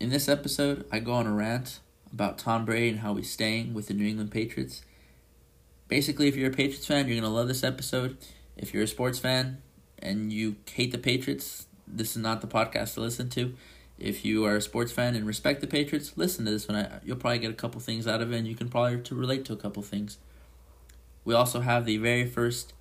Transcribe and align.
In 0.00 0.08
this 0.08 0.30
episode, 0.30 0.86
I 0.90 0.98
go 0.98 1.12
on 1.12 1.26
a 1.26 1.32
rant 1.32 1.78
about 2.10 2.38
Tom 2.38 2.64
Brady 2.64 2.88
and 2.88 3.00
how 3.00 3.16
he's 3.16 3.30
staying 3.30 3.74
with 3.74 3.88
the 3.88 3.92
New 3.92 4.08
England 4.08 4.30
Patriots. 4.30 4.80
Basically, 5.88 6.26
if 6.26 6.36
you're 6.36 6.48
a 6.48 6.54
Patriots 6.54 6.86
fan, 6.86 7.06
you're 7.06 7.20
going 7.20 7.30
to 7.30 7.36
love 7.36 7.48
this 7.48 7.62
episode. 7.62 8.16
If 8.56 8.72
you're 8.72 8.84
a 8.84 8.88
sports 8.88 9.18
fan 9.18 9.60
and 9.98 10.32
you 10.32 10.56
hate 10.72 10.90
the 10.90 10.96
Patriots, 10.96 11.66
this 11.86 12.12
is 12.12 12.22
not 12.22 12.40
the 12.40 12.46
podcast 12.46 12.94
to 12.94 13.02
listen 13.02 13.28
to. 13.30 13.52
If 13.98 14.24
you 14.24 14.46
are 14.46 14.56
a 14.56 14.62
sports 14.62 14.90
fan 14.90 15.14
and 15.14 15.26
respect 15.26 15.60
the 15.60 15.66
Patriots, 15.66 16.14
listen 16.16 16.46
to 16.46 16.50
this 16.50 16.66
one. 16.66 16.88
You'll 17.04 17.16
probably 17.16 17.40
get 17.40 17.50
a 17.50 17.54
couple 17.54 17.78
things 17.82 18.06
out 18.06 18.22
of 18.22 18.32
it, 18.32 18.38
and 18.38 18.48
you 18.48 18.56
can 18.56 18.70
probably 18.70 19.02
to 19.02 19.14
relate 19.14 19.44
to 19.44 19.52
a 19.52 19.56
couple 19.56 19.82
things. 19.82 20.16
We 21.26 21.34
also 21.34 21.60
have 21.60 21.84
the 21.84 21.98
very 21.98 22.24
first 22.24 22.72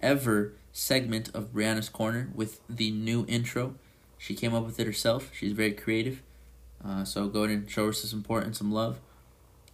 ever 0.00 0.52
segment 0.72 1.34
of 1.34 1.52
Briana's 1.52 1.88
Corner 1.88 2.30
with 2.32 2.60
the 2.68 2.92
new 2.92 3.26
intro. 3.26 3.74
She 4.18 4.36
came 4.36 4.54
up 4.54 4.64
with 4.64 4.78
it 4.78 4.86
herself. 4.86 5.30
She's 5.34 5.50
very 5.50 5.72
creative. 5.72 6.22
Uh, 6.84 7.04
so 7.04 7.28
go 7.28 7.44
ahead 7.44 7.56
and 7.56 7.70
show 7.70 7.86
her 7.86 7.92
some 7.92 8.20
support 8.20 8.44
and 8.44 8.56
some 8.56 8.72
love. 8.72 8.98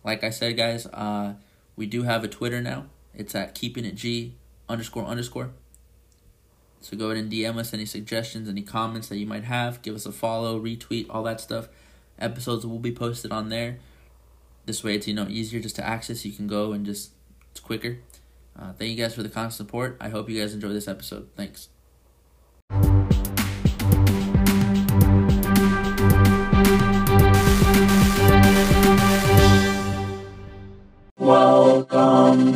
Like 0.04 0.24
I 0.24 0.30
said, 0.30 0.56
guys, 0.56 0.86
uh, 0.86 1.34
we 1.76 1.86
do 1.86 2.02
have 2.02 2.24
a 2.24 2.28
Twitter 2.28 2.60
now. 2.60 2.86
It's 3.14 3.34
at 3.34 3.54
keeping 3.54 3.84
it 3.84 3.94
G 3.94 4.34
underscore 4.68 5.04
underscore. 5.04 5.50
So 6.80 6.96
go 6.96 7.06
ahead 7.06 7.16
and 7.16 7.32
DM 7.32 7.56
us 7.56 7.72
any 7.72 7.86
suggestions, 7.86 8.48
any 8.48 8.62
comments 8.62 9.08
that 9.08 9.16
you 9.16 9.26
might 9.26 9.44
have. 9.44 9.82
Give 9.82 9.94
us 9.94 10.06
a 10.06 10.12
follow, 10.12 10.60
retweet, 10.60 11.06
all 11.10 11.22
that 11.24 11.40
stuff. 11.40 11.68
Episodes 12.18 12.64
will 12.64 12.78
be 12.78 12.92
posted 12.92 13.32
on 13.32 13.48
there. 13.48 13.78
This 14.66 14.82
way, 14.84 14.94
it's 14.94 15.06
you 15.06 15.14
know 15.14 15.26
easier 15.28 15.60
just 15.60 15.76
to 15.76 15.86
access. 15.86 16.24
You 16.24 16.32
can 16.32 16.46
go 16.46 16.72
and 16.72 16.84
just 16.84 17.10
it's 17.50 17.60
quicker. 17.60 17.98
Uh, 18.58 18.72
thank 18.72 18.90
you 18.90 18.96
guys 18.96 19.14
for 19.14 19.22
the 19.22 19.28
constant 19.28 19.66
support. 19.68 19.96
I 20.00 20.08
hope 20.08 20.28
you 20.30 20.40
guys 20.40 20.54
enjoy 20.54 20.68
this 20.68 20.88
episode. 20.88 21.28
Thanks. 21.36 21.68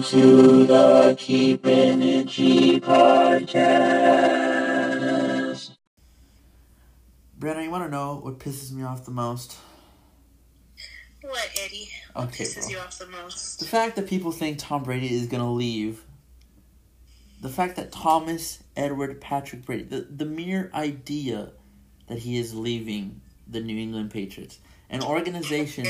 Welcome 0.01 0.19
to 0.19 0.65
the 0.65 1.15
Keeping 1.19 2.01
It 2.01 2.27
G 2.27 2.81
podcast. 2.81 3.61
Brenna, 7.39 7.63
you 7.65 7.71
want 7.71 7.85
to 7.85 7.91
know 7.91 8.15
what 8.23 8.39
pisses 8.39 8.73
me 8.73 8.83
off 8.83 9.05
the 9.05 9.11
most? 9.11 9.59
What, 11.21 11.51
Eddie? 11.63 11.91
What 12.15 12.29
okay, 12.29 12.45
pisses 12.45 12.63
bro. 12.63 12.71
you 12.71 12.79
off 12.79 12.99
the 12.99 13.09
most? 13.09 13.61
The 13.61 13.67
fact 13.67 13.97
that 13.97 14.09
people 14.09 14.33
think 14.33 14.59
Tom 14.59 14.85
Brady 14.85 15.15
is 15.15 15.27
going 15.27 15.43
to 15.43 15.51
leave. 15.51 16.03
The 17.43 17.51
fact 17.51 17.77
that 17.77 17.93
Thomas 17.93 18.63
Edward 18.75 19.21
Patrick 19.21 19.67
Brady, 19.67 19.83
the, 19.83 20.07
the 20.09 20.25
mere 20.25 20.71
idea 20.73 21.51
that 22.07 22.21
he 22.21 22.39
is 22.39 22.55
leaving 22.55 23.21
the 23.47 23.61
New 23.61 23.77
England 23.77 24.13
Patriots, 24.13 24.61
an 24.89 25.03
organization 25.03 25.85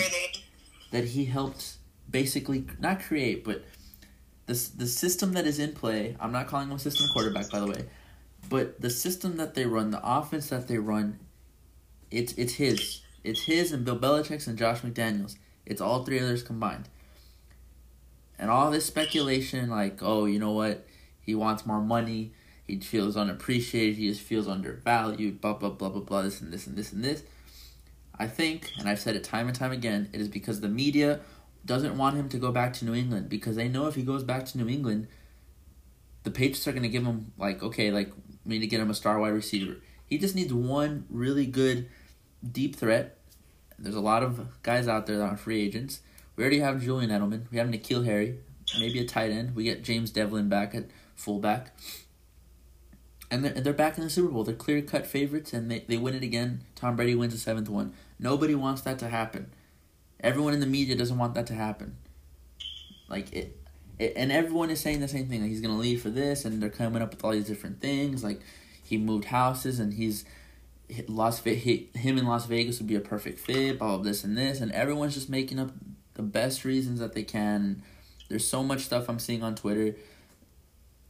that 0.91 1.05
he 1.05 1.27
helped 1.27 1.77
basically 2.11 2.67
not 2.81 2.99
create, 2.99 3.45
but 3.45 3.63
the 4.51 4.71
the 4.79 4.87
system 4.87 5.33
that 5.35 5.47
is 5.47 5.61
in 5.61 5.73
play. 5.73 6.17
I'm 6.19 6.33
not 6.33 6.49
calling 6.49 6.69
him 6.69 6.77
a 6.77 6.79
system 6.79 7.07
quarterback, 7.13 7.51
by 7.51 7.61
the 7.61 7.67
way, 7.67 7.85
but 8.49 8.81
the 8.81 8.91
system 8.91 9.37
that 9.37 9.55
they 9.55 9.65
run, 9.65 9.93
the 9.93 10.01
offense 10.03 10.49
that 10.49 10.67
they 10.67 10.79
run, 10.79 11.21
it's 12.11 12.33
it's 12.33 12.55
his. 12.55 13.03
It's 13.23 13.43
his 13.43 13.71
and 13.71 13.85
Bill 13.85 13.99
Belichick's 13.99 14.49
and 14.49 14.59
Josh 14.59 14.81
McDaniels. 14.81 15.37
It's 15.67 15.81
all 15.81 16.05
three 16.05 16.19
others 16.19 16.43
combined. 16.43 16.89
And 18.39 18.51
all 18.51 18.71
this 18.71 18.87
speculation, 18.87 19.69
like, 19.69 19.99
oh, 20.03 20.25
you 20.25 20.39
know 20.39 20.53
what? 20.53 20.87
He 21.21 21.35
wants 21.35 21.67
more 21.67 21.83
money. 21.83 22.33
He 22.67 22.81
feels 22.81 23.17
unappreciated. 23.17 23.97
He 23.97 24.09
just 24.09 24.23
feels 24.23 24.49
undervalued. 24.49 25.41
Blah 25.41 25.55
blah 25.55 25.71
blah 25.71 25.91
blah 25.91 26.01
blah. 26.01 26.23
This 26.23 26.41
and 26.41 26.53
this 26.53 26.67
and 26.67 26.77
this 26.77 26.93
and 26.93 27.05
this. 27.05 27.23
I 28.19 28.27
think, 28.27 28.73
and 28.79 28.89
I've 28.89 29.01
said 29.01 29.15
it 29.15 29.23
time 29.23 29.47
and 29.47 29.57
time 29.57 29.73
again, 29.73 30.11
it 30.13 30.21
is 30.21 30.29
because 30.29 30.61
the 30.61 30.69
media 30.69 31.21
doesn't 31.65 31.97
want 31.97 32.17
him 32.17 32.29
to 32.31 32.39
go 32.39 32.53
back 32.53 32.73
to 32.75 32.85
New 32.85 32.95
England 32.95 33.29
because 33.29 33.57
they 33.57 33.69
know 33.69 33.87
if 33.87 33.95
he 33.95 34.03
goes 34.03 34.25
back 34.25 34.47
to 34.47 34.59
New 34.59 34.69
England, 34.69 35.09
the 36.23 36.31
Patriots 36.31 36.67
are 36.67 36.73
going 36.73 36.83
to 36.83 36.89
give 36.89 37.05
him 37.05 37.33
like 37.39 37.63
okay, 37.63 37.91
like 37.91 38.11
we 38.45 38.55
need 38.55 38.61
to 38.61 38.67
get 38.67 38.81
him 38.81 38.91
a 38.91 38.95
star 38.95 39.19
wide 39.19 39.29
receiver. 39.29 39.77
He 40.07 40.19
just 40.19 40.35
needs 40.35 40.53
one 40.53 41.07
really 41.09 41.47
good 41.47 41.89
deep 42.51 42.77
threat. 42.77 43.19
There's 43.79 43.95
a 43.95 44.01
lot 44.01 44.23
of 44.23 44.63
guys 44.63 44.89
out 44.89 45.07
there 45.07 45.19
that 45.19 45.25
are 45.25 45.37
free 45.37 45.63
agents. 45.63 46.01
We 46.37 46.45
already 46.45 46.61
have 46.61 46.83
Julian 46.83 47.11
Edelman. 47.11 47.51
We 47.51 47.59
have 47.59 47.69
N'Keal 47.69 48.05
Harry, 48.05 48.39
maybe 48.79 49.01
a 49.01 49.07
tight 49.07 49.31
end. 49.31 49.55
We 49.55 49.65
get 49.65 49.83
James 49.83 50.11
Develin 50.11 50.49
back 50.49 50.75
at 50.75 50.87
fullback. 51.15 51.77
And 53.31 53.45
they're, 53.45 53.53
they're 53.53 53.73
back 53.73 53.97
in 53.97 54.05
the 54.05 54.11
Super 54.11 54.33
Bowl. 54.33 54.45
They're 54.45 54.55
clear 54.55 54.83
cut 54.83 55.07
favorites, 55.07 55.53
and 55.53 55.71
they, 55.71 55.85
they 55.87 55.97
win 55.97 56.15
it 56.15 56.23
again. 56.23 56.65
Tom 56.75 56.97
Brady 56.97 57.15
wins 57.15 57.33
the 57.33 57.39
seventh 57.39 57.69
one. 57.69 57.93
Nobody 58.19 58.55
wants 58.55 58.83
that 58.83 58.99
to 59.01 59.09
happen. 59.09 59.53
Everyone 60.23 60.55
in 60.55 60.61
the 60.61 60.67
media 60.67 60.97
doesn't 60.97 61.19
want 61.19 61.35
that 61.35 61.47
to 61.49 61.55
happen. 61.55 61.97
Like 63.09 63.33
it, 63.33 63.57
it 63.99 64.13
and 64.17 64.31
everyone 64.31 64.71
is 64.71 64.81
saying 64.81 65.01
the 65.01 65.09
same 65.09 65.27
thing. 65.27 65.41
Like 65.41 65.51
he's 65.51 65.61
gonna 65.61 65.79
leave 65.79 66.03
for 66.03 66.11
this, 66.11 66.45
and 66.45 66.63
they're 66.63 66.71
coming 66.71 67.03
up 67.03 67.11
with 67.11 67.25
all 67.25 67.33
these 67.33 67.47
different 67.47 67.81
things. 67.81 68.23
Like 68.23 68.41
he 68.83 68.97
moved 68.99 69.27
houses, 69.27 69.81
and 69.81 69.95
he's 69.95 70.25
Las 71.09 71.41
Vegas. 71.41 72.01
Him 72.01 72.19
in 72.19 72.27
Las 72.27 72.47
Vegas 72.47 72.79
would 72.79 72.87
be 72.87 72.95
a 72.95 73.01
perfect 73.01 73.39
fit. 73.39 73.81
All 73.81 73.97
of 73.97 74.05
this 74.05 74.25
and 74.25 74.37
this, 74.37 74.61
and 74.61 74.71
everyone's 74.73 75.15
just 75.15 75.29
making 75.29 75.59
up 75.59 75.71
the 76.15 76.23
best 76.23 76.65
reasons 76.65 77.01
that 77.01 77.15
they 77.15 77.23
can. 77.23 77.83
There's 78.29 78.47
so 78.47 78.63
much 78.63 78.81
stuff 78.81 79.09
I'm 79.09 79.19
seeing 79.19 79.43
on 79.43 79.55
Twitter, 79.55 79.97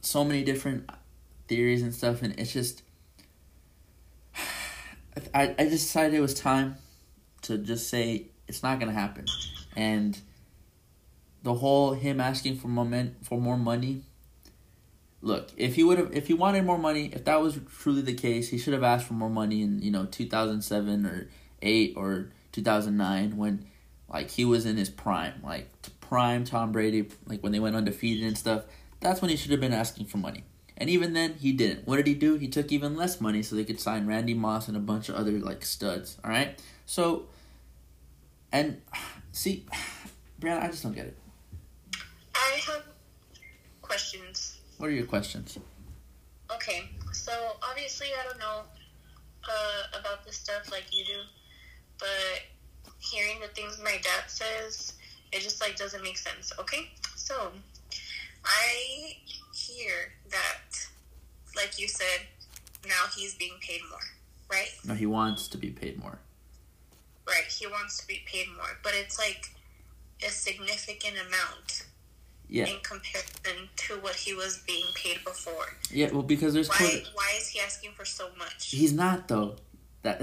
so 0.01 0.23
many 0.23 0.43
different 0.43 0.89
theories 1.47 1.83
and 1.83 1.93
stuff, 1.93 2.21
and 2.21 2.37
it's 2.39 2.53
just. 2.53 2.81
I, 5.35 5.53
I 5.59 5.65
just 5.65 5.85
decided 5.85 6.13
it 6.13 6.21
was 6.21 6.33
time 6.33 6.77
to 7.43 7.57
just 7.57 7.89
say 7.89 8.30
it's 8.51 8.61
not 8.61 8.81
gonna 8.81 8.91
happen. 8.91 9.25
And 9.77 10.19
the 11.41 11.53
whole 11.53 11.93
him 11.93 12.19
asking 12.19 12.57
for 12.57 12.67
moment 12.67 13.25
for 13.25 13.39
more 13.39 13.57
money. 13.57 14.03
Look, 15.21 15.51
if 15.55 15.75
he 15.75 15.85
would 15.85 15.97
have, 15.97 16.13
if 16.13 16.27
he 16.27 16.33
wanted 16.33 16.65
more 16.65 16.77
money, 16.77 17.11
if 17.13 17.23
that 17.23 17.39
was 17.41 17.57
truly 17.79 18.01
the 18.01 18.13
case, 18.13 18.49
he 18.49 18.57
should 18.57 18.73
have 18.73 18.83
asked 18.83 19.05
for 19.05 19.13
more 19.13 19.29
money 19.29 19.61
in 19.61 19.81
you 19.81 19.89
know 19.89 20.05
two 20.05 20.27
thousand 20.27 20.63
seven 20.63 21.05
or 21.05 21.29
eight 21.61 21.93
or 21.95 22.31
two 22.51 22.61
thousand 22.61 22.97
nine 22.97 23.37
when 23.37 23.65
like 24.09 24.29
he 24.29 24.43
was 24.43 24.65
in 24.65 24.75
his 24.75 24.89
prime, 24.89 25.35
like 25.41 25.69
prime 26.01 26.43
Tom 26.43 26.73
Brady, 26.73 27.07
like 27.25 27.41
when 27.41 27.53
they 27.53 27.59
went 27.59 27.77
undefeated 27.77 28.25
and 28.25 28.37
stuff. 28.37 28.65
That's 28.99 29.21
when 29.21 29.29
he 29.29 29.37
should 29.37 29.51
have 29.51 29.61
been 29.61 29.73
asking 29.73 30.07
for 30.07 30.17
money. 30.17 30.43
And 30.77 30.89
even 30.89 31.13
then, 31.13 31.35
he 31.35 31.53
didn't. 31.53 31.87
What 31.87 31.95
did 31.95 32.07
he 32.07 32.15
do? 32.15 32.35
He 32.35 32.47
took 32.47 32.71
even 32.71 32.97
less 32.97 33.21
money 33.21 33.41
so 33.43 33.55
they 33.55 33.63
could 33.63 33.79
sign 33.79 34.07
Randy 34.07 34.33
Moss 34.33 34.67
and 34.67 34.75
a 34.75 34.79
bunch 34.81 35.09
of 35.09 35.15
other 35.15 35.31
like 35.39 35.63
studs. 35.63 36.17
All 36.23 36.29
right. 36.29 36.59
So 36.85 37.27
and 38.51 38.81
see, 39.31 39.65
Briana, 40.39 40.63
I 40.63 40.67
just 40.67 40.83
don't 40.83 40.93
get 40.93 41.07
it. 41.07 41.17
I 42.35 42.59
have 42.67 42.83
questions. 43.81 44.59
What 44.77 44.87
are 44.87 44.93
your 44.93 45.05
questions? 45.05 45.57
Okay, 46.53 46.89
so 47.13 47.31
obviously 47.63 48.07
I 48.19 48.27
don't 48.27 48.39
know 48.39 48.61
uh, 49.47 49.99
about 49.99 50.25
this 50.25 50.35
stuff 50.37 50.71
like 50.71 50.85
you 50.91 51.05
do, 51.05 51.19
but 51.99 52.41
hearing 52.99 53.39
the 53.39 53.47
things 53.47 53.79
my 53.83 53.97
dad 54.03 54.23
says, 54.27 54.93
it 55.31 55.41
just 55.41 55.61
like 55.61 55.75
doesn't 55.75 56.03
make 56.03 56.17
sense. 56.17 56.51
Okay, 56.59 56.89
so 57.15 57.51
I 58.43 59.15
hear 59.53 60.13
that, 60.29 60.77
like 61.55 61.79
you 61.79 61.87
said, 61.87 62.27
now 62.85 63.05
he's 63.15 63.35
being 63.35 63.55
paid 63.61 63.81
more, 63.89 63.99
right? 64.51 64.69
No, 64.85 64.93
he 64.93 65.05
wants 65.05 65.47
to 65.49 65.57
be 65.57 65.69
paid 65.69 65.99
more. 65.99 66.19
Right, 67.27 67.45
he 67.47 67.67
wants 67.67 67.97
to 67.99 68.07
be 68.07 68.21
paid 68.25 68.47
more, 68.57 68.77
but 68.83 68.93
it's 68.95 69.17
like 69.19 69.49
a 70.25 70.29
significant 70.29 71.15
amount. 71.27 71.85
Yeah. 72.47 72.65
In 72.65 72.79
comparison 72.83 73.69
to 73.77 73.93
what 74.01 74.13
he 74.13 74.33
was 74.33 74.61
being 74.67 74.87
paid 74.93 75.23
before. 75.23 75.77
Yeah, 75.89 76.11
well, 76.11 76.21
because 76.21 76.53
there's 76.53 76.67
why, 76.67 77.03
why 77.13 77.31
is 77.37 77.47
he 77.47 77.61
asking 77.61 77.91
for 77.93 78.03
so 78.03 78.27
much? 78.37 78.71
He's 78.71 78.91
not 78.91 79.29
though. 79.29 79.55
That 80.01 80.21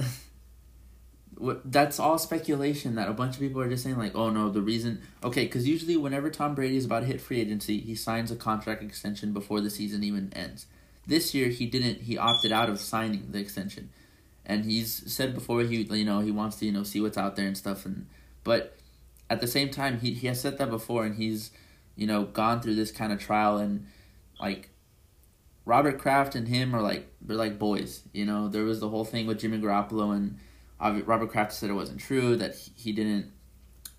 that's 1.65 1.99
all 1.99 2.19
speculation. 2.19 2.97
That 2.97 3.09
a 3.09 3.15
bunch 3.15 3.37
of 3.37 3.41
people 3.41 3.63
are 3.63 3.69
just 3.69 3.83
saying 3.83 3.97
like, 3.97 4.15
oh 4.15 4.29
no, 4.29 4.51
the 4.51 4.61
reason. 4.61 5.01
Okay, 5.25 5.45
because 5.45 5.67
usually 5.67 5.97
whenever 5.97 6.29
Tom 6.29 6.55
Brady 6.55 6.77
is 6.77 6.85
about 6.85 7.01
to 7.01 7.07
hit 7.07 7.21
free 7.23 7.41
agency, 7.41 7.81
he 7.81 7.95
signs 7.95 8.31
a 8.31 8.37
contract 8.37 8.83
extension 8.83 9.33
before 9.33 9.63
the 9.63 9.71
season 9.71 10.05
even 10.05 10.31
ends. 10.35 10.67
This 11.07 11.35
year 11.35 11.49
he 11.49 11.65
didn't. 11.65 12.03
He 12.03 12.19
opted 12.19 12.53
out 12.53 12.69
of 12.69 12.79
signing 12.79 13.29
the 13.31 13.39
extension 13.39 13.89
and 14.49 14.65
he's 14.65 15.13
said 15.13 15.35
before 15.35 15.61
he 15.63 15.83
you 15.83 16.05
know 16.05 16.21
he 16.21 16.31
wants 16.31 16.57
to 16.57 16.67
you 16.67 16.73
know 16.73 16.83
see 16.83 17.01
what's 17.01 17.19
out 17.19 17.37
there 17.37 17.47
and 17.47 17.57
stuff. 17.57 17.85
And 17.85 18.07
but 18.43 18.77
at 19.29 19.41
the 19.41 19.47
same 19.47 19.69
time 19.69 20.01
he 20.01 20.15
he 20.15 20.27
has 20.27 20.41
said 20.41 20.59
that 20.59 20.71
before 20.71 21.05
and 21.05 21.15
he's 21.15 21.53
you 21.95 22.07
know 22.07 22.25
gone 22.25 22.61
through 22.61 22.75
this 22.75 22.91
kind 22.91 23.13
of 23.13 23.21
trial 23.21 23.59
and 23.59 23.87
like 24.41 24.71
Robert 25.67 25.99
Kraft 25.99 26.35
and 26.35 26.49
him 26.49 26.75
are 26.75 26.81
like 26.81 27.07
they're 27.21 27.37
like 27.37 27.59
boys 27.59 28.03
you 28.13 28.25
know? 28.25 28.49
There 28.49 28.65
was 28.65 28.81
the 28.81 28.89
whole 28.89 29.05
thing 29.05 29.27
with 29.27 29.39
Jimmy 29.39 29.59
Garoppolo 29.59 30.17
and 30.17 30.39
Robert 31.07 31.31
Kraft 31.31 31.53
said 31.53 31.69
it 31.69 31.75
wasn't 31.75 32.01
true 32.01 32.35
that 32.37 32.57
he 32.75 32.93
didn't 32.93 33.31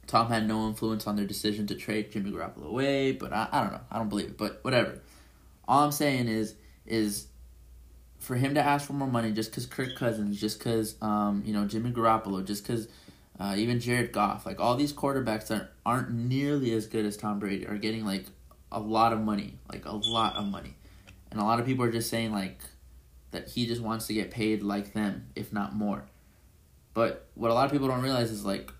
Tom 0.07 0.30
had 0.30 0.48
no 0.48 0.68
influence 0.68 1.06
on 1.06 1.16
their 1.16 1.28
decision 1.28 1.68
to 1.68 1.75
trade 1.75 2.12
Jimmy 2.12 2.31
Garoppolo 2.31 2.66
away 2.66 3.12
but 3.12 3.31
I, 3.31 3.48
I 3.52 3.62
don't 3.62 3.74
know. 3.74 3.81
I 3.92 4.00
don't 4.00 4.10
believe 4.10 4.30
it 4.30 4.38
but 4.38 4.63
whatever. 4.63 5.00
All 5.68 5.84
I'm 5.84 5.92
saying 5.92 6.28
is 6.28 6.56
is 6.88 7.28
for 8.19 8.36
him 8.36 8.54
to 8.56 8.62
ask 8.62 8.86
for 8.86 8.94
more 8.94 9.07
money 9.07 9.31
just 9.31 9.51
because 9.51 9.66
Kirk 9.66 9.95
Cousins, 9.95 10.39
just 10.39 10.60
because 10.60 10.95
um, 11.01 11.44
you 11.45 11.54
know 11.54 11.66
Jimmy 11.66 11.92
Garoppolo, 11.92 12.45
just 12.45 12.66
because 12.66 12.88
uh, 13.39 13.56
even 13.57 13.80
Jared 13.80 14.12
Goff, 14.12 14.45
like 14.45 14.60
all 14.60 14.75
these 14.75 14.94
quarterbacks 14.94 15.48
that 15.48 15.71
aren't 15.86 16.12
nearly 16.12 16.74
as 16.74 16.88
good 16.88 17.06
as 17.06 17.18
Tom 17.18 17.39
Brady 17.39 17.66
are 17.66 17.77
getting 17.77 18.06
like 18.06 18.25
a 18.71 18.80
lot 18.80 19.13
of 19.13 19.19
money, 19.19 19.57
like 19.71 19.86
a 19.86 19.95
lot 19.95 20.36
of 20.36 20.45
money, 20.45 20.75
and 21.31 21.39
a 21.39 21.44
lot 21.44 21.60
of 21.60 21.66
people 21.66 21.83
are 21.86 21.92
just 21.92 22.10
saying 22.10 22.31
like 22.31 22.60
that 23.31 23.48
he 23.48 23.66
just 23.66 23.81
wants 23.81 24.07
to 24.07 24.13
get 24.13 24.31
paid 24.31 24.62
like 24.62 24.94
them, 24.94 25.27
if 25.36 25.54
not 25.54 25.74
more. 25.74 26.04
But 26.94 27.27
what 27.36 27.51
a 27.51 27.54
lot 27.54 27.66
of 27.66 27.71
people 27.71 27.88
don't 27.88 28.01
realize 28.01 28.31
is 28.31 28.44
like, 28.44 28.71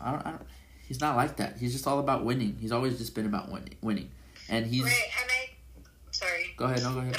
I 0.00 0.10
don't, 0.10 0.26
I 0.26 0.30
don't 0.32 0.42
he's 0.90 1.00
not 1.00 1.14
like 1.14 1.36
that. 1.36 1.56
He's 1.56 1.72
just 1.72 1.86
all 1.86 2.00
about 2.00 2.24
winning. 2.24 2.56
He's 2.60 2.72
always 2.72 2.98
just 2.98 3.14
been 3.14 3.24
about 3.24 3.50
winning, 3.50 3.76
winning, 3.80 4.10
and 4.48 4.66
he's. 4.66 4.82
Right, 4.82 5.10
and 5.22 5.30
I, 5.30 5.84
sorry. 6.10 6.52
Go 6.56 6.64
ahead. 6.64 6.82
No, 6.82 6.92
go 6.94 6.98
ahead. 6.98 7.14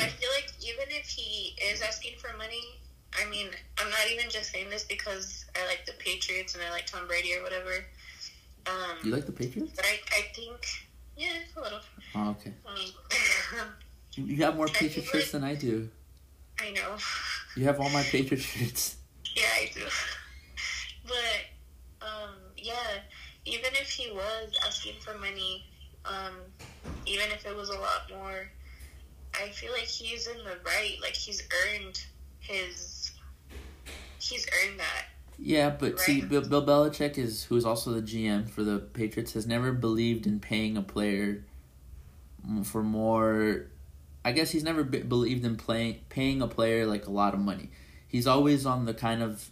For 2.21 2.37
money, 2.37 2.79
I 3.19 3.29
mean, 3.29 3.47
I'm 3.79 3.89
not 3.89 3.99
even 4.13 4.29
just 4.29 4.51
saying 4.51 4.69
this 4.69 4.83
because 4.83 5.45
I 5.55 5.65
like 5.67 5.85
the 5.85 5.93
Patriots 5.99 6.53
and 6.55 6.63
I 6.63 6.69
like 6.71 6.85
Tom 6.85 7.07
Brady 7.07 7.33
or 7.35 7.43
whatever. 7.43 7.83
Um, 8.67 8.97
you 9.03 9.11
like 9.11 9.25
the 9.25 9.31
Patriots? 9.31 9.73
But 9.75 9.85
I, 9.85 9.99
I 10.17 10.21
think, 10.35 10.65
yeah, 11.17 11.33
a 11.57 11.59
little. 11.59 11.79
Oh, 12.15 12.29
okay. 12.31 12.53
Mean, 14.15 14.27
You 14.29 14.43
have 14.43 14.55
more 14.55 14.67
I 14.67 14.71
Patriot 14.71 15.05
feel 15.05 15.21
shirts 15.21 15.31
than 15.31 15.43
I 15.43 15.55
do. 15.55 15.89
I 16.59 16.71
know. 16.71 16.95
You 17.55 17.65
have 17.65 17.79
all 17.79 17.89
my 17.89 18.03
Patriot 18.11 18.41
shirts. 18.41 18.97
Yeah, 19.35 19.43
I 19.55 19.71
do. 19.73 19.81
But 21.03 22.05
um, 22.07 22.35
yeah, 22.55 22.99
even 23.45 23.71
if 23.73 23.89
he 23.89 24.11
was 24.11 24.53
asking 24.65 24.93
for 25.01 25.17
money, 25.17 25.65
um, 26.05 26.35
even 27.07 27.25
if 27.31 27.45
it 27.45 27.55
was 27.55 27.69
a 27.69 27.73
lot 27.79 28.09
more, 28.15 28.47
I 29.33 29.49
feel 29.49 29.71
like 29.71 29.87
he's 29.87 30.27
in 30.27 30.37
the 30.37 30.57
right. 30.63 30.97
Like 31.01 31.15
he's 31.15 31.41
earned 31.65 31.99
his. 32.51 33.11
He's 34.19 34.47
earned 34.63 34.79
that. 34.79 35.05
Yeah, 35.43 35.71
but 35.71 35.99
see, 35.99 36.21
Bill, 36.21 36.47
Bill 36.47 36.63
Belichick 36.63 37.17
is 37.17 37.45
who 37.45 37.55
is 37.57 37.65
also 37.65 37.91
the 37.91 38.01
GM 38.01 38.47
for 38.47 38.63
the 38.63 38.77
Patriots 38.77 39.33
has 39.33 39.47
never 39.47 39.71
believed 39.71 40.27
in 40.27 40.39
paying 40.39 40.77
a 40.77 40.83
player 40.83 41.43
for 42.63 42.83
more. 42.83 43.65
I 44.23 44.33
guess 44.33 44.51
he's 44.51 44.63
never 44.63 44.83
be- 44.83 45.01
believed 45.01 45.43
in 45.43 45.55
playing 45.57 46.01
paying 46.09 46.43
a 46.43 46.47
player 46.47 46.85
like 46.85 47.07
a 47.07 47.11
lot 47.11 47.33
of 47.33 47.39
money. 47.39 47.71
He's 48.07 48.27
always 48.27 48.67
on 48.67 48.85
the 48.85 48.93
kind 48.93 49.23
of 49.23 49.49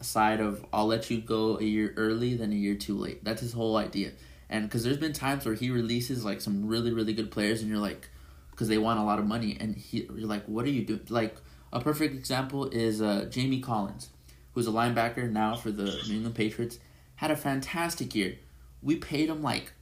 side 0.00 0.40
of 0.40 0.64
I'll 0.72 0.86
let 0.86 1.10
you 1.10 1.20
go 1.20 1.58
a 1.58 1.64
year 1.64 1.92
early 1.96 2.36
than 2.36 2.52
a 2.52 2.56
year 2.56 2.76
too 2.76 2.96
late. 2.96 3.24
That's 3.24 3.40
his 3.40 3.52
whole 3.52 3.76
idea. 3.76 4.12
And 4.48 4.64
because 4.64 4.84
there's 4.84 4.96
been 4.96 5.12
times 5.12 5.44
where 5.44 5.54
he 5.54 5.70
releases 5.70 6.24
like 6.24 6.40
some 6.40 6.66
really 6.66 6.92
really 6.92 7.14
good 7.14 7.32
players, 7.32 7.62
and 7.62 7.68
you're 7.68 7.78
like, 7.78 8.08
because 8.52 8.68
they 8.68 8.78
want 8.78 9.00
a 9.00 9.02
lot 9.02 9.18
of 9.18 9.26
money, 9.26 9.56
and 9.58 9.74
he 9.74 10.08
you're 10.14 10.28
like, 10.28 10.44
what 10.46 10.64
are 10.66 10.70
you 10.70 10.84
doing? 10.84 11.00
Like 11.08 11.36
a 11.72 11.80
perfect 11.80 12.14
example 12.14 12.66
is 12.66 13.00
uh, 13.00 13.26
Jamie 13.30 13.60
Collins 13.60 14.10
who's 14.52 14.66
a 14.66 14.70
linebacker 14.70 15.30
now 15.30 15.54
for 15.54 15.70
the 15.70 15.84
New 16.08 16.16
England 16.16 16.34
Patriots, 16.34 16.78
had 17.16 17.30
a 17.30 17.36
fantastic 17.36 18.14
year. 18.14 18.36
We 18.82 18.96
paid 18.96 19.28
him 19.28 19.42
like 19.42 19.72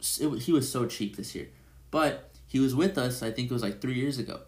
he 0.00 0.52
was 0.52 0.70
so 0.70 0.86
cheap 0.86 1.16
this 1.16 1.34
year, 1.34 1.48
but 1.90 2.30
he 2.46 2.60
was 2.60 2.74
with 2.74 2.98
us. 2.98 3.22
I 3.22 3.30
think 3.30 3.50
it 3.50 3.54
was 3.54 3.62
like 3.62 3.80
three 3.80 3.94
years 3.94 4.18
ago. 4.18 4.40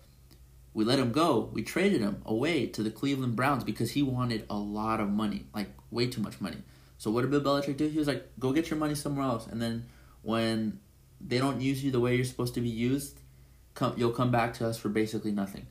We 0.72 0.84
let 0.84 0.98
him 0.98 1.10
go. 1.10 1.50
We 1.52 1.62
traded 1.62 2.00
him 2.00 2.22
away 2.24 2.66
to 2.66 2.82
the 2.82 2.90
Cleveland 2.90 3.34
Browns 3.34 3.64
because 3.64 3.90
he 3.92 4.02
wanted 4.02 4.46
a 4.48 4.56
lot 4.56 5.00
of 5.00 5.08
money, 5.08 5.46
like 5.54 5.70
way 5.90 6.06
too 6.06 6.20
much 6.20 6.40
money. 6.40 6.58
So 6.98 7.10
what 7.10 7.22
did 7.22 7.30
Bill 7.30 7.40
Belichick 7.40 7.76
do? 7.76 7.88
He 7.88 7.98
was 7.98 8.06
like, 8.06 8.28
"Go 8.38 8.52
get 8.52 8.70
your 8.70 8.78
money 8.78 8.94
somewhere 8.94 9.26
else." 9.26 9.46
And 9.46 9.60
then 9.60 9.86
when 10.22 10.78
they 11.20 11.38
don't 11.38 11.60
use 11.60 11.82
you 11.82 11.90
the 11.90 12.00
way 12.00 12.14
you're 12.14 12.24
supposed 12.24 12.54
to 12.54 12.60
be 12.60 12.68
used, 12.68 13.18
come 13.74 13.94
you'll 13.96 14.12
come 14.12 14.30
back 14.30 14.54
to 14.54 14.68
us 14.68 14.78
for 14.78 14.88
basically 14.88 15.32
nothing. 15.32 15.66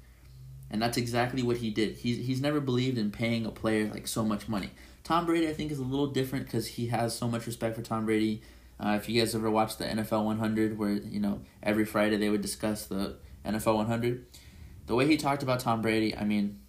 And 0.72 0.82
that's 0.82 0.98
exactly 0.98 1.42
what 1.42 1.58
he 1.58 1.70
did. 1.72 1.98
He's 1.98 2.26
he's 2.26 2.42
never 2.42 2.60
believed 2.60 2.98
in 2.98 3.12
paying 3.12 3.46
a 3.46 3.52
player 3.52 3.90
like 3.92 4.08
so 4.08 4.24
much 4.24 4.48
money. 4.48 4.72
Tom 5.04 5.26
Brady, 5.26 5.48
I 5.48 5.54
think, 5.54 5.72
is 5.72 5.80
a 5.80 5.84
little 5.84 6.08
different 6.08 6.46
because 6.46 6.68
he 6.68 6.88
has 6.88 7.18
so 7.18 7.28
much 7.28 7.48
respect 7.48 7.76
for 7.76 7.82
Tom 7.82 8.06
Brady. 8.06 8.42
Uh, 8.80 8.98
if 9.02 9.10
you 9.10 9.20
guys 9.20 9.34
ever 9.36 9.50
watched 9.50 9.80
the 9.80 9.86
NFL 9.86 10.24
100, 10.26 10.78
where 10.78 10.92
you 10.92 11.20
know 11.20 11.42
every 11.64 11.86
Friday 11.86 12.18
they 12.18 12.30
would 12.30 12.42
discuss 12.42 12.86
the 12.86 13.16
NFL 13.46 13.78
100, 13.78 14.26
the 14.86 14.96
way 14.96 15.08
he 15.08 15.18
talked 15.18 15.44
about 15.44 15.60
Tom 15.60 15.82
Brady, 15.82 16.16
I 16.16 16.24
mean, 16.24 16.60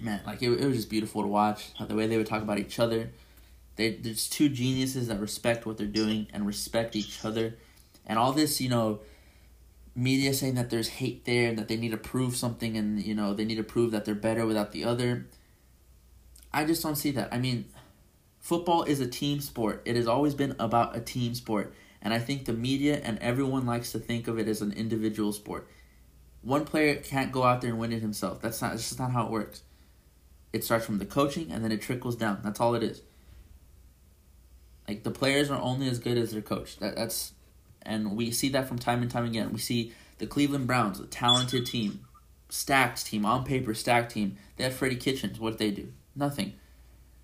man, 0.00 0.20
like 0.26 0.42
it, 0.42 0.50
it 0.50 0.66
was 0.66 0.76
just 0.76 0.90
beautiful 0.90 1.22
to 1.22 1.28
watch. 1.28 1.72
The 1.80 1.94
way 1.94 2.06
they 2.06 2.16
would 2.16 2.26
talk 2.26 2.42
about 2.42 2.58
each 2.58 2.78
other. 2.78 3.10
They 3.76 3.96
there's 3.96 4.28
two 4.28 4.48
geniuses 4.48 5.08
that 5.08 5.20
respect 5.20 5.66
what 5.66 5.78
they're 5.78 5.86
doing 5.86 6.28
and 6.32 6.46
respect 6.46 6.94
each 6.96 7.24
other, 7.24 7.56
and 8.06 8.18
all 8.18 8.32
this, 8.32 8.60
you 8.60 8.68
know, 8.68 9.00
media 9.96 10.34
saying 10.34 10.54
that 10.54 10.68
there's 10.68 10.88
hate 10.88 11.24
there 11.24 11.48
and 11.48 11.58
that 11.58 11.68
they 11.68 11.76
need 11.76 11.90
to 11.90 11.96
prove 11.96 12.36
something 12.36 12.76
and 12.76 13.02
you 13.02 13.14
know 13.14 13.32
they 13.34 13.44
need 13.44 13.56
to 13.56 13.64
prove 13.64 13.90
that 13.90 14.04
they're 14.04 14.14
better 14.14 14.46
without 14.46 14.72
the 14.72 14.84
other. 14.84 15.26
I 16.52 16.64
just 16.64 16.82
don't 16.82 16.96
see 16.96 17.10
that. 17.12 17.32
I 17.32 17.38
mean, 17.38 17.64
football 18.38 18.84
is 18.84 19.00
a 19.00 19.06
team 19.06 19.40
sport. 19.40 19.82
It 19.84 19.96
has 19.96 20.06
always 20.06 20.34
been 20.34 20.54
about 20.58 20.96
a 20.96 21.00
team 21.00 21.34
sport, 21.34 21.74
and 22.02 22.14
I 22.14 22.18
think 22.18 22.44
the 22.44 22.52
media 22.52 23.00
and 23.02 23.18
everyone 23.20 23.66
likes 23.66 23.92
to 23.92 23.98
think 23.98 24.28
of 24.28 24.38
it 24.38 24.48
as 24.48 24.60
an 24.60 24.72
individual 24.72 25.32
sport. 25.32 25.68
One 26.42 26.64
player 26.64 26.96
can't 26.96 27.32
go 27.32 27.42
out 27.42 27.60
there 27.60 27.70
and 27.70 27.80
win 27.80 27.92
it 27.92 28.02
himself. 28.02 28.40
That's 28.40 28.60
not. 28.62 28.72
That's 28.72 28.88
just 28.88 28.98
not 28.98 29.12
how 29.12 29.26
it 29.26 29.32
works. 29.32 29.62
It 30.52 30.62
starts 30.62 30.86
from 30.86 30.98
the 30.98 31.06
coaching 31.06 31.50
and 31.50 31.64
then 31.64 31.72
it 31.72 31.82
trickles 31.82 32.16
down. 32.16 32.40
That's 32.44 32.60
all 32.60 32.74
it 32.74 32.82
is. 32.82 33.02
Like 34.86 35.02
the 35.02 35.10
players 35.10 35.50
are 35.50 35.60
only 35.60 35.88
as 35.88 35.98
good 35.98 36.16
as 36.16 36.30
their 36.30 36.42
coach. 36.42 36.78
That 36.78 36.94
that's 36.96 37.32
and 37.86 38.16
we 38.16 38.30
see 38.30 38.50
that 38.50 38.68
from 38.68 38.78
time 38.78 39.00
and 39.00 39.10
time 39.10 39.24
again. 39.24 39.52
We 39.52 39.58
see 39.58 39.92
the 40.18 40.26
Cleveland 40.26 40.66
Browns, 40.66 41.00
a 41.00 41.06
talented 41.06 41.64
team, 41.64 42.00
stacked 42.48 43.06
team 43.06 43.24
on 43.24 43.44
paper, 43.44 43.72
stacked 43.72 44.12
team. 44.12 44.36
They 44.56 44.64
have 44.64 44.74
Freddie 44.74 44.96
Kitchens. 44.96 45.40
What 45.40 45.58
they 45.58 45.70
do? 45.70 45.92
Nothing, 46.14 46.54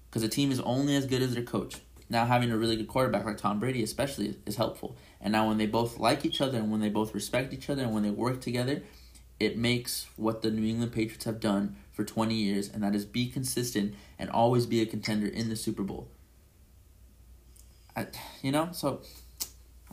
because 0.09 0.23
the 0.23 0.29
team 0.29 0.51
is 0.53 0.61
only 0.61 0.97
as 0.97 1.07
good 1.07 1.23
as 1.23 1.35
their 1.35 1.43
coach. 1.43 1.81
Now 2.09 2.27
having 2.27 2.51
a 2.51 2.59
really 2.59 2.77
good 2.77 2.89
quarterback 2.89 3.25
like 3.25 3.39
Tom 3.39 3.59
Brady, 3.59 3.83
especially, 3.83 4.37
is 4.45 4.57
helpful. 4.57 4.97
And 5.21 5.33
now 5.33 5.49
when 5.49 5.57
they 5.57 5.67
both 5.67 5.99
like 5.99 6.27
each 6.27 6.43
other 6.43 6.59
and 6.59 6.71
when 6.71 6.81
they 6.81 6.91
both 6.91 7.15
respect 7.15 7.55
each 7.55 7.71
other 7.71 7.83
and 7.83 7.95
when 7.95 8.03
they 8.03 8.11
work 8.11 8.41
together, 8.41 8.83
it 9.41 9.57
makes 9.57 10.07
what 10.17 10.43
the 10.43 10.51
New 10.51 10.69
England 10.69 10.93
Patriots 10.93 11.25
have 11.25 11.41
done 11.41 11.77
for 11.91 12.05
twenty 12.05 12.35
years, 12.35 12.69
and 12.69 12.83
that 12.83 12.95
is 12.95 13.05
be 13.07 13.29
consistent 13.29 13.95
and 14.19 14.29
always 14.31 14.67
be 14.67 14.83
a 14.83 14.87
contender 14.87 15.27
in 15.27 15.49
the 15.49 15.57
Super 15.57 15.83
Bowl. 15.83 16.09
I, 17.97 18.07
you 18.43 18.53
know, 18.53 18.69
so 18.73 19.01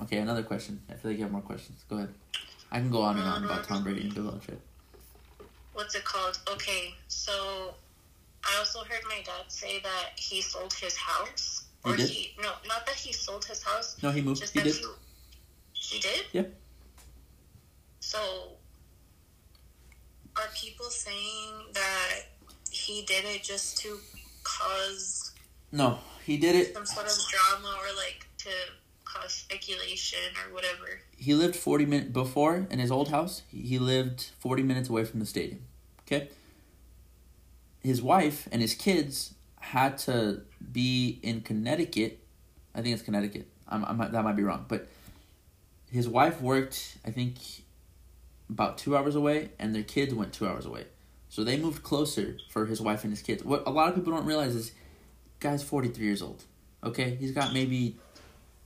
Okay, 0.03 0.17
another 0.17 0.43
question. 0.43 0.81
I 0.89 0.93
feel 0.93 1.11
like 1.11 1.17
you 1.17 1.23
have 1.23 1.31
more 1.31 1.41
questions. 1.41 1.83
Go 1.89 1.97
ahead. 1.97 2.13
I 2.71 2.79
can 2.79 2.89
go 2.89 3.01
on 3.01 3.17
and 3.17 3.27
on 3.27 3.43
about 3.43 3.63
Tom 3.65 3.83
Brady 3.83 4.01
and 4.01 4.13
Bill 4.13 4.25
Belichick. 4.25 4.57
What's 5.73 5.95
it 5.95 6.03
called? 6.05 6.39
Okay, 6.51 6.93
so 7.07 7.73
I 8.43 8.57
also 8.59 8.79
heard 8.83 9.01
my 9.07 9.21
dad 9.25 9.45
say 9.47 9.79
that 9.81 10.11
he 10.17 10.41
sold 10.41 10.73
his 10.73 10.95
house. 10.95 11.65
He 11.85 11.91
Or 11.91 11.95
did? 11.95 12.09
he 12.09 12.33
no, 12.41 12.51
not 12.67 12.85
that 12.85 12.95
he 12.95 13.11
sold 13.13 13.45
his 13.45 13.63
house. 13.63 13.97
No, 14.03 14.11
he 14.11 14.21
moved. 14.21 14.41
Just 14.41 14.53
He 14.53 14.61
did. 14.61 14.75
he 14.75 14.85
he 15.73 15.99
did? 15.99 16.25
Yeah. 16.33 16.43
So 17.99 18.19
are 20.35 20.47
people 20.55 20.85
saying 20.87 21.53
that 21.73 22.19
he 22.71 23.03
did 23.03 23.25
it 23.25 23.43
just 23.43 23.77
to 23.81 23.97
cause 24.43 25.33
No, 25.71 25.99
he 26.25 26.37
did 26.37 26.55
it. 26.55 26.73
some 26.73 26.85
sort 26.85 27.07
of 27.07 27.13
drama 27.29 27.75
or 27.79 27.95
like 27.97 28.25
to 28.39 28.49
cause 29.11 29.33
speculation 29.33 30.19
or 30.45 30.53
whatever? 30.53 31.01
He 31.17 31.33
lived 31.33 31.55
forty 31.55 31.85
minutes 31.85 32.11
before 32.11 32.67
in 32.69 32.79
his 32.79 32.91
old 32.91 33.09
house. 33.09 33.43
He 33.49 33.79
lived 33.79 34.29
forty 34.39 34.63
minutes 34.63 34.89
away 34.89 35.05
from 35.05 35.19
the 35.19 35.25
stadium. 35.25 35.61
Okay. 36.01 36.29
His 37.81 38.01
wife 38.01 38.47
and 38.51 38.61
his 38.61 38.75
kids 38.75 39.33
had 39.59 39.97
to 39.99 40.41
be 40.71 41.19
in 41.23 41.41
Connecticut. 41.41 42.19
I 42.75 42.81
think 42.81 42.93
it's 42.93 43.03
Connecticut. 43.03 43.47
I'm, 43.67 43.85
I 43.85 43.93
might, 43.93 44.11
that 44.11 44.23
might 44.23 44.35
be 44.35 44.43
wrong, 44.43 44.65
but 44.67 44.87
his 45.91 46.07
wife 46.07 46.41
worked. 46.41 46.97
I 47.05 47.11
think 47.11 47.35
about 48.49 48.77
two 48.77 48.97
hours 48.97 49.15
away, 49.15 49.51
and 49.59 49.73
their 49.73 49.83
kids 49.83 50.13
went 50.13 50.33
two 50.33 50.47
hours 50.47 50.65
away. 50.65 50.85
So 51.29 51.43
they 51.43 51.57
moved 51.57 51.83
closer 51.83 52.37
for 52.49 52.65
his 52.65 52.81
wife 52.81 53.03
and 53.03 53.13
his 53.13 53.21
kids. 53.21 53.43
What 53.43 53.63
a 53.67 53.69
lot 53.69 53.89
of 53.89 53.95
people 53.95 54.11
don't 54.11 54.25
realize 54.25 54.55
is, 54.55 54.71
guy's 55.39 55.63
forty 55.63 55.89
three 55.89 56.05
years 56.05 56.21
old. 56.21 56.43
Okay, 56.83 57.15
he's 57.15 57.31
got 57.31 57.53
maybe 57.53 57.97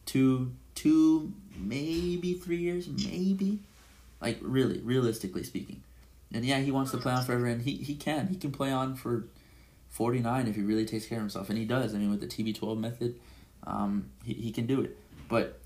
two, 0.06 0.52
two, 0.76 1.34
maybe 1.58 2.34
three 2.34 2.58
years, 2.58 2.88
maybe, 2.88 3.60
like 4.22 4.38
really, 4.42 4.80
realistically 4.80 5.44
speaking. 5.44 5.82
And 6.34 6.44
yeah, 6.44 6.60
he 6.60 6.72
wants 6.72 6.92
to 6.92 6.98
play 6.98 7.14
on 7.14 7.24
forever, 7.24 7.46
and 7.46 7.62
he 7.62 7.76
he 7.78 7.96
can 7.96 8.28
he 8.28 8.36
can 8.36 8.52
play 8.52 8.72
on 8.72 8.96
for 8.96 9.26
forty 9.90 10.20
nine 10.20 10.48
if 10.48 10.56
he 10.56 10.62
really 10.62 10.86
takes 10.86 11.06
care 11.06 11.20
of 11.20 11.24
himself, 11.24 11.50
and 11.50 11.58
he 11.58 11.66
does. 11.66 11.94
I 11.94 11.98
mean, 12.00 12.10
with 12.10 12.22
the 12.22 12.28
TB 12.28 12.56
twelve 12.56 12.78
method, 12.78 13.20
um, 13.68 14.10
he 14.24 14.34
he 14.34 14.52
can 14.52 14.66
do 14.66 14.82
it. 14.82 14.98
But 15.30 15.60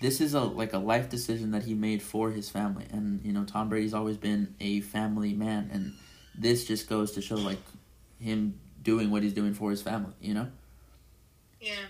this 0.00 0.20
is 0.20 0.34
a 0.34 0.40
like 0.40 0.72
a 0.72 0.78
life 0.78 1.08
decision 1.08 1.50
that 1.52 1.64
he 1.64 1.74
made 1.74 2.02
for 2.02 2.30
his 2.30 2.48
family, 2.48 2.86
and 2.92 3.20
you 3.24 3.32
know 3.32 3.44
Tom 3.44 3.68
Brady's 3.68 3.94
always 3.94 4.16
been 4.16 4.54
a 4.60 4.80
family 4.80 5.32
man, 5.32 5.70
and 5.72 5.92
this 6.38 6.66
just 6.66 6.88
goes 6.88 7.12
to 7.12 7.22
show 7.22 7.36
like 7.36 7.58
him 8.20 8.58
doing 8.82 9.10
what 9.10 9.22
he's 9.22 9.32
doing 9.32 9.54
for 9.54 9.70
his 9.70 9.82
family. 9.82 10.12
You 10.20 10.34
know 10.34 10.48
Yeah. 11.60 11.86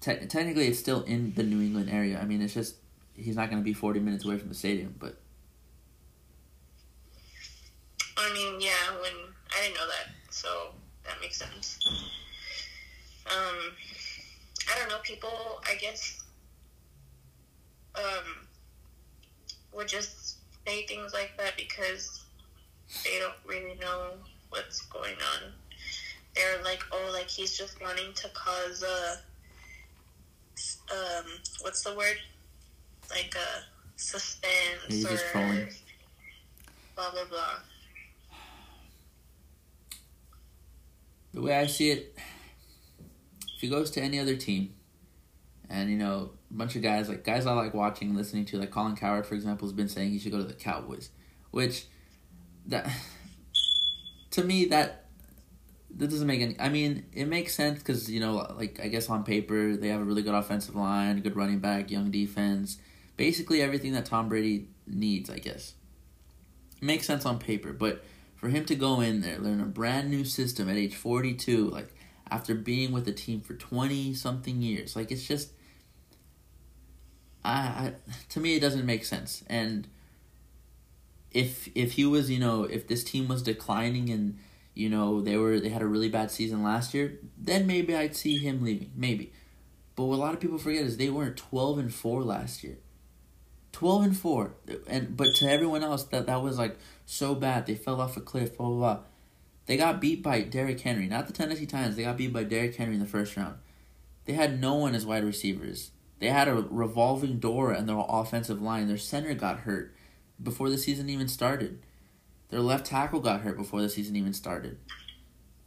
Te- 0.00 0.26
technically 0.26 0.66
it's 0.66 0.78
still 0.78 1.02
in 1.02 1.34
the 1.34 1.42
New 1.42 1.60
England 1.60 1.90
area. 1.90 2.18
I 2.20 2.24
mean, 2.24 2.42
it's 2.42 2.54
just 2.54 2.76
he's 3.14 3.36
not 3.36 3.50
going 3.50 3.60
to 3.60 3.64
be 3.64 3.72
40 3.72 4.00
minutes 4.00 4.24
away 4.24 4.38
from 4.38 4.48
the 4.48 4.54
stadium, 4.54 4.94
but 4.98 5.16
I 8.16 8.32
mean, 8.34 8.60
yeah, 8.60 8.92
when 9.00 9.12
I 9.56 9.62
didn't 9.62 9.76
know 9.76 9.86
that, 9.86 10.12
so 10.30 10.72
that 11.04 11.20
makes 11.20 11.36
sense. 11.38 11.78
um, 13.26 13.72
I 14.70 14.78
don't 14.78 14.88
know, 14.88 14.98
people, 15.02 15.62
I 15.68 15.74
guess, 15.76 16.22
um, 17.94 18.46
would 19.74 19.88
just 19.88 20.36
say 20.66 20.86
things 20.86 21.12
like 21.12 21.32
that 21.38 21.56
because 21.56 22.24
they 23.04 23.18
don't 23.18 23.34
really 23.46 23.78
know 23.80 24.12
what's 24.50 24.82
going 24.82 25.14
on. 25.14 25.52
They're 26.34 26.62
like, 26.62 26.82
oh, 26.92 27.10
like 27.12 27.28
he's 27.28 27.56
just 27.56 27.80
wanting 27.80 28.12
to 28.14 28.28
cause 28.28 28.82
a, 28.82 29.18
um, 30.92 31.24
what's 31.60 31.82
the 31.82 31.94
word? 31.94 32.16
Like 33.10 33.34
a 33.34 33.64
suspense 33.96 34.52
He's 34.88 35.04
or 35.04 35.08
just 35.10 35.24
trolling. 35.26 35.68
blah 36.94 37.10
blah 37.10 37.24
blah. 37.28 37.58
the 41.32 41.42
way 41.42 41.54
I 41.54 41.66
see 41.66 41.90
it, 41.90 42.16
if 43.54 43.60
he 43.60 43.68
goes 43.68 43.90
to 43.92 44.00
any 44.00 44.18
other 44.18 44.36
team, 44.36 44.74
and 45.68 45.90
you 45.90 45.96
know, 45.96 46.30
a 46.50 46.54
bunch 46.54 46.76
of 46.76 46.82
guys 46.82 47.08
like 47.08 47.24
guys 47.24 47.46
I 47.46 47.52
like 47.52 47.74
watching 47.74 48.08
and 48.08 48.16
listening 48.16 48.44
to, 48.46 48.58
like 48.58 48.70
Colin 48.70 48.96
Cowherd, 48.96 49.26
for 49.26 49.34
example, 49.34 49.66
has 49.68 49.72
been 49.72 49.88
saying 49.88 50.10
he 50.10 50.18
should 50.18 50.32
go 50.32 50.38
to 50.38 50.44
the 50.44 50.54
Cowboys, 50.54 51.10
which 51.50 51.86
that 52.66 52.90
to 54.32 54.44
me 54.44 54.66
that 54.66 54.99
that 56.00 56.08
doesn't 56.08 56.26
make 56.26 56.40
any. 56.40 56.56
I 56.58 56.70
mean, 56.70 57.04
it 57.12 57.26
makes 57.26 57.54
sense 57.54 57.78
because 57.78 58.10
you 58.10 58.20
know, 58.20 58.46
like 58.56 58.80
I 58.82 58.88
guess 58.88 59.10
on 59.10 59.22
paper 59.22 59.76
they 59.76 59.88
have 59.88 60.00
a 60.00 60.04
really 60.04 60.22
good 60.22 60.34
offensive 60.34 60.74
line, 60.74 61.20
good 61.20 61.36
running 61.36 61.58
back, 61.58 61.90
young 61.90 62.10
defense, 62.10 62.78
basically 63.18 63.60
everything 63.60 63.92
that 63.92 64.06
Tom 64.06 64.28
Brady 64.28 64.68
needs. 64.86 65.28
I 65.28 65.38
guess 65.38 65.74
it 66.80 66.84
makes 66.84 67.06
sense 67.06 67.26
on 67.26 67.38
paper, 67.38 67.74
but 67.74 68.02
for 68.34 68.48
him 68.48 68.64
to 68.64 68.74
go 68.74 69.02
in 69.02 69.20
there, 69.20 69.38
learn 69.38 69.60
a 69.60 69.66
brand 69.66 70.10
new 70.10 70.24
system 70.24 70.70
at 70.70 70.76
age 70.76 70.94
42, 70.94 71.68
like 71.68 71.94
after 72.30 72.54
being 72.54 72.92
with 72.92 73.04
the 73.04 73.12
team 73.12 73.42
for 73.42 73.52
20 73.52 74.14
something 74.14 74.62
years, 74.62 74.96
like 74.96 75.12
it's 75.12 75.26
just, 75.28 75.50
I, 77.44 77.52
I, 77.52 77.92
to 78.30 78.40
me, 78.40 78.56
it 78.56 78.60
doesn't 78.60 78.86
make 78.86 79.04
sense. 79.04 79.44
And 79.48 79.86
if, 81.32 81.68
if 81.74 81.92
he 81.92 82.06
was, 82.06 82.30
you 82.30 82.38
know, 82.38 82.64
if 82.64 82.88
this 82.88 83.04
team 83.04 83.28
was 83.28 83.42
declining 83.42 84.08
and, 84.08 84.38
you 84.74 84.88
know, 84.88 85.20
they 85.20 85.36
were, 85.36 85.60
they 85.60 85.68
had 85.68 85.82
a 85.82 85.86
really 85.86 86.08
bad 86.08 86.30
season 86.30 86.62
last 86.62 86.94
year, 86.94 87.18
then 87.36 87.66
maybe 87.66 87.94
I'd 87.94 88.16
see 88.16 88.38
him 88.38 88.62
leaving, 88.62 88.92
maybe. 88.94 89.32
But 89.96 90.04
what 90.04 90.16
a 90.16 90.22
lot 90.22 90.34
of 90.34 90.40
people 90.40 90.58
forget 90.58 90.82
is 90.82 90.96
they 90.96 91.10
weren't 91.10 91.36
12 91.36 91.78
and 91.78 91.94
4 91.94 92.22
last 92.22 92.64
year. 92.64 92.78
12 93.72 94.02
and 94.02 94.16
4 94.16 94.54
and 94.88 95.16
but 95.16 95.28
to 95.36 95.48
everyone 95.48 95.84
else 95.84 96.04
that 96.04 96.26
that 96.26 96.42
was 96.42 96.58
like 96.58 96.76
so 97.06 97.34
bad 97.34 97.66
they 97.66 97.74
fell 97.74 98.00
off 98.00 98.16
a 98.16 98.20
cliff 98.20 98.56
blah 98.56 98.66
blah 98.66 98.76
blah. 98.76 98.98
They 99.66 99.76
got 99.76 100.00
beat 100.00 100.22
by 100.22 100.42
Derrick 100.42 100.80
Henry 100.80 101.06
not 101.06 101.26
the 101.26 101.32
Tennessee 101.32 101.66
Titans 101.66 101.96
they 101.96 102.02
got 102.02 102.16
beat 102.16 102.32
by 102.32 102.44
Derrick 102.44 102.74
Henry 102.76 102.94
in 102.94 103.00
the 103.00 103.06
first 103.06 103.36
round. 103.36 103.56
They 104.24 104.32
had 104.32 104.60
no 104.60 104.74
one 104.74 104.94
as 104.94 105.06
wide 105.06 105.24
receivers. 105.24 105.92
They 106.18 106.28
had 106.28 106.48
a 106.48 106.54
revolving 106.54 107.38
door 107.38 107.72
in 107.72 107.86
their 107.86 108.02
offensive 108.06 108.60
line. 108.60 108.88
Their 108.88 108.98
center 108.98 109.34
got 109.34 109.60
hurt 109.60 109.94
before 110.42 110.68
the 110.68 110.78
season 110.78 111.08
even 111.08 111.28
started 111.28 111.80
their 112.50 112.60
left 112.60 112.86
tackle 112.86 113.20
got 113.20 113.40
hurt 113.40 113.56
before 113.56 113.80
the 113.80 113.88
season 113.88 114.16
even 114.16 114.32
started 114.32 114.78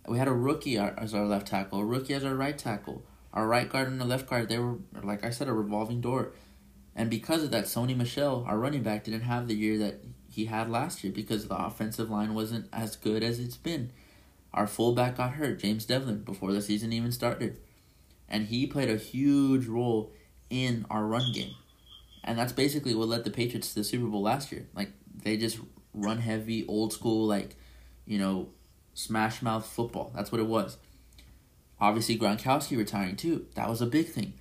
we 0.08 0.18
had 0.18 0.28
a 0.28 0.34
rookie 0.34 0.78
as 0.78 1.14
our 1.14 1.26
left 1.26 1.48
tackle 1.48 1.80
a 1.80 1.86
rookie 1.86 2.14
as 2.14 2.24
our 2.24 2.36
right 2.36 2.58
tackle 2.58 3.04
our 3.34 3.48
right 3.48 3.70
guard 3.70 3.88
and 3.88 4.00
the 4.00 4.06
left 4.06 4.30
guard 4.30 4.50
they 4.50 4.60
were 4.60 4.78
like 5.02 5.26
I 5.26 5.30
said 5.30 5.48
a 5.48 5.54
revolving 5.54 6.02
door 6.02 6.34
and 6.96 7.10
because 7.10 7.44
of 7.44 7.52
that, 7.52 7.66
Sony 7.66 7.96
Michel, 7.96 8.46
our 8.48 8.58
running 8.58 8.84
back, 8.84 9.04
didn't 9.04 9.22
have 9.22 9.48
the 9.48 9.56
year 9.56 9.78
that 9.80 10.04
he 10.30 10.46
had 10.46 10.70
last 10.70 11.04
year 11.04 11.12
because 11.12 11.48
the 11.48 11.58
offensive 11.58 12.10
line 12.10 12.34
wasn't 12.34 12.68
as 12.72 12.96
good 12.96 13.24
as 13.24 13.40
it's 13.40 13.58
been. 13.58 13.92
Our 14.54 14.68
fullback 14.68 15.18
got 15.18 15.34
hurt, 15.34 15.60
James 15.60 15.86
Develin, 15.86 16.24
before 16.24 16.52
the 16.52 16.62
season 16.62 16.94
even 16.94 17.12
started. 17.12 17.58
And 18.30 18.48
he 18.48 18.68
played 18.68 18.90
a 18.90 18.98
huge 18.98 19.66
role 19.66 20.14
in 20.50 20.86
our 20.90 21.06
run 21.06 21.32
game. 21.34 21.56
And 22.24 22.38
that's 22.38 22.54
basically 22.54 22.94
what 22.94 23.08
led 23.08 23.24
the 23.24 23.32
Patriots 23.32 23.70
to 23.70 23.76
the 23.80 23.84
Super 23.84 24.06
Bowl 24.06 24.22
last 24.22 24.52
year. 24.52 24.68
Like, 24.76 24.92
they 25.24 25.36
just 25.36 25.60
run 25.94 26.20
heavy, 26.20 26.66
old 26.68 26.94
school, 26.94 27.28
like, 27.28 27.56
you 28.06 28.18
know, 28.18 28.50
smash 28.94 29.42
mouth 29.42 29.66
football. 29.66 30.12
That's 30.16 30.32
what 30.32 30.42
it 30.42 30.48
was. 30.48 30.78
Obviously, 31.80 32.18
Gronkowski 32.18 32.78
retiring 32.78 33.16
too. 33.16 33.48
That 33.56 33.70
was 33.70 33.82
a 33.82 33.86
big 33.86 34.08
thing. 34.08 34.34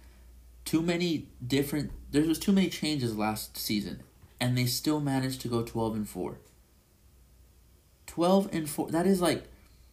Too 0.65 0.83
many 0.83 1.29
different 1.45 1.91
there 2.11 2.23
was 2.23 2.39
too 2.39 2.53
many 2.53 2.69
changes 2.69 3.17
last 3.17 3.57
season, 3.57 4.03
and 4.41 4.57
they 4.57 4.67
still 4.67 5.01
managed 5.01 5.41
to 5.41 5.49
go 5.49 5.63
twelve 5.63 5.97
and 5.97 6.09
four. 6.09 6.39
Twelve 8.07 8.49
and 8.53 8.69
four. 8.69 8.91
That 8.91 9.07
is 9.07 9.21
like, 9.21 9.45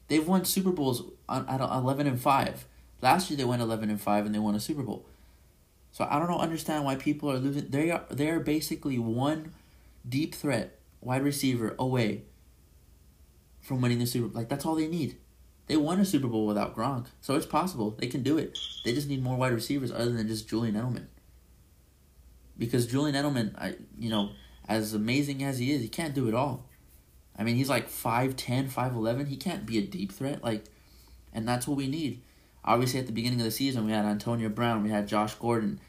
they've 0.09 0.27
won 0.27 0.45
Super 0.45 0.71
Bowls 0.71 1.03
at 1.27 1.61
eleven 1.61 2.05
and 2.05 2.21
five. 2.21 2.65
Last 3.01 3.29
year 3.29 3.37
they 3.37 3.45
went 3.45 3.61
eleven 3.61 3.89
and 3.89 3.99
five 3.99 4.25
and 4.25 4.35
they 4.35 4.39
won 4.39 4.55
a 4.55 4.59
Super 4.59 4.83
Bowl. 4.83 5.05
So 5.91 6.05
I 6.09 6.19
don't 6.19 6.29
know, 6.29 6.39
understand 6.39 6.85
why 6.85 6.95
people 6.95 7.31
are 7.31 7.37
losing. 7.37 7.69
They 7.69 7.89
are 7.89 8.03
they 8.11 8.29
are 8.29 8.39
basically 8.39 8.99
one 8.99 9.53
deep 10.07 10.35
threat 10.35 10.78
wide 11.01 11.23
receiver 11.23 11.75
away 11.79 12.23
from 13.61 13.81
winning 13.81 13.99
the 13.99 14.05
Super. 14.05 14.27
Bowl. 14.27 14.41
Like 14.41 14.49
that's 14.49 14.65
all 14.65 14.75
they 14.75 14.87
need. 14.87 15.17
They 15.67 15.77
won 15.77 15.99
a 15.99 16.05
Super 16.05 16.27
Bowl 16.27 16.47
without 16.47 16.75
Gronk, 16.75 17.07
so 17.21 17.35
it's 17.35 17.45
possible 17.45 17.91
they 17.91 18.07
can 18.07 18.23
do 18.23 18.37
it. 18.37 18.57
They 18.83 18.93
just 18.93 19.07
need 19.07 19.21
more 19.21 19.37
wide 19.37 19.53
receivers 19.53 19.91
other 19.91 20.11
than 20.11 20.27
just 20.27 20.49
Julian 20.49 20.75
Edelman 20.75 21.05
because 22.59 22.85
Julian 22.85 23.15
Edelman, 23.15 23.57
I 23.57 23.75
you 23.97 24.09
know, 24.09 24.31
as 24.67 24.93
amazing 24.93 25.43
as 25.43 25.57
he 25.57 25.71
is, 25.71 25.81
he 25.81 25.87
can't 25.87 26.13
do 26.13 26.27
it 26.27 26.35
all. 26.35 26.67
I 27.35 27.43
mean, 27.43 27.55
he's 27.55 27.69
like 27.69 27.89
5'10", 27.89 28.69
5'11". 28.69 29.27
He 29.29 29.37
can't 29.37 29.65
be 29.65 29.77
a 29.77 29.81
deep 29.81 30.11
threat. 30.11 30.43
Like, 30.43 30.65
and 31.33 31.47
that's 31.47 31.67
what 31.67 31.77
we 31.77 31.87
need. 31.87 32.21
Obviously, 32.65 32.99
at 32.99 33.07
the 33.07 33.13
beginning 33.13 33.39
of 33.39 33.45
the 33.45 33.51
season, 33.51 33.85
we 33.85 33.93
had 33.93 34.05
Antonio 34.05 34.49
Brown, 34.49 34.83
we 34.83 34.89
had 34.89 35.07
Josh 35.07 35.33
Gordon, 35.35 35.79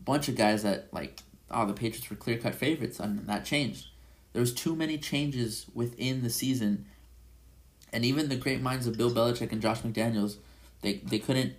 a 0.00 0.02
bunch 0.02 0.28
of 0.28 0.36
guys 0.36 0.62
that 0.62 0.88
like, 0.92 1.20
oh, 1.50 1.66
the 1.66 1.74
Patriots 1.74 2.08
were 2.08 2.16
clear 2.16 2.38
cut 2.38 2.54
favorites, 2.54 2.98
and 2.98 3.26
that 3.28 3.44
changed. 3.44 3.88
There 4.32 4.40
was 4.40 4.54
too 4.54 4.74
many 4.74 4.96
changes 4.96 5.66
within 5.74 6.22
the 6.22 6.30
season, 6.30 6.86
and 7.92 8.04
even 8.04 8.28
the 8.28 8.36
great 8.36 8.62
minds 8.62 8.86
of 8.86 8.96
Bill 8.96 9.10
Belichick 9.10 9.52
and 9.52 9.60
Josh 9.60 9.80
McDaniels, 9.82 10.36
they 10.80 10.94
they 10.94 11.18
couldn't. 11.18 11.54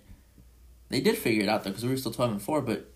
They 0.88 1.00
did 1.00 1.16
figure 1.16 1.42
it 1.42 1.48
out 1.48 1.64
though, 1.64 1.70
because 1.70 1.84
we 1.84 1.90
were 1.90 1.96
still 1.96 2.12
twelve 2.12 2.32
and 2.32 2.42
four, 2.42 2.60
but 2.60 2.90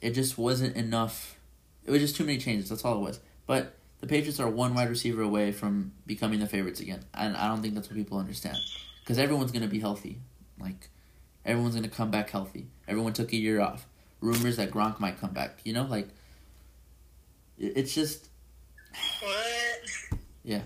it 0.00 0.12
just 0.12 0.38
wasn't 0.38 0.76
enough. 0.76 1.38
It 1.84 1.90
was 1.90 2.00
just 2.00 2.16
too 2.16 2.24
many 2.24 2.38
changes. 2.38 2.70
That's 2.70 2.84
all 2.84 2.96
it 2.96 3.00
was. 3.00 3.20
But 3.46 3.74
the 4.00 4.06
Patriots 4.06 4.40
are 4.40 4.48
one 4.48 4.74
wide 4.74 4.88
receiver 4.88 5.22
away 5.22 5.52
from 5.52 5.92
becoming 6.06 6.40
the 6.40 6.46
favorites 6.46 6.80
again, 6.80 7.04
and 7.12 7.36
I 7.36 7.48
don't 7.48 7.60
think 7.60 7.74
that's 7.74 7.88
what 7.88 7.96
people 7.96 8.18
understand. 8.18 8.58
Because 9.00 9.18
everyone's 9.18 9.52
gonna 9.52 9.68
be 9.68 9.80
healthy, 9.80 10.20
like 10.58 10.88
everyone's 11.44 11.74
gonna 11.74 11.88
come 11.88 12.10
back 12.10 12.30
healthy. 12.30 12.68
Everyone 12.86 13.12
took 13.12 13.32
a 13.32 13.36
year 13.36 13.60
off. 13.60 13.86
Rumors 14.20 14.56
that 14.56 14.70
Gronk 14.70 14.98
might 15.00 15.20
come 15.20 15.32
back. 15.32 15.58
You 15.64 15.74
know, 15.74 15.84
like 15.84 16.08
it's 17.58 17.94
just. 17.94 18.27
What? 19.22 20.18
Yeah. 20.44 20.62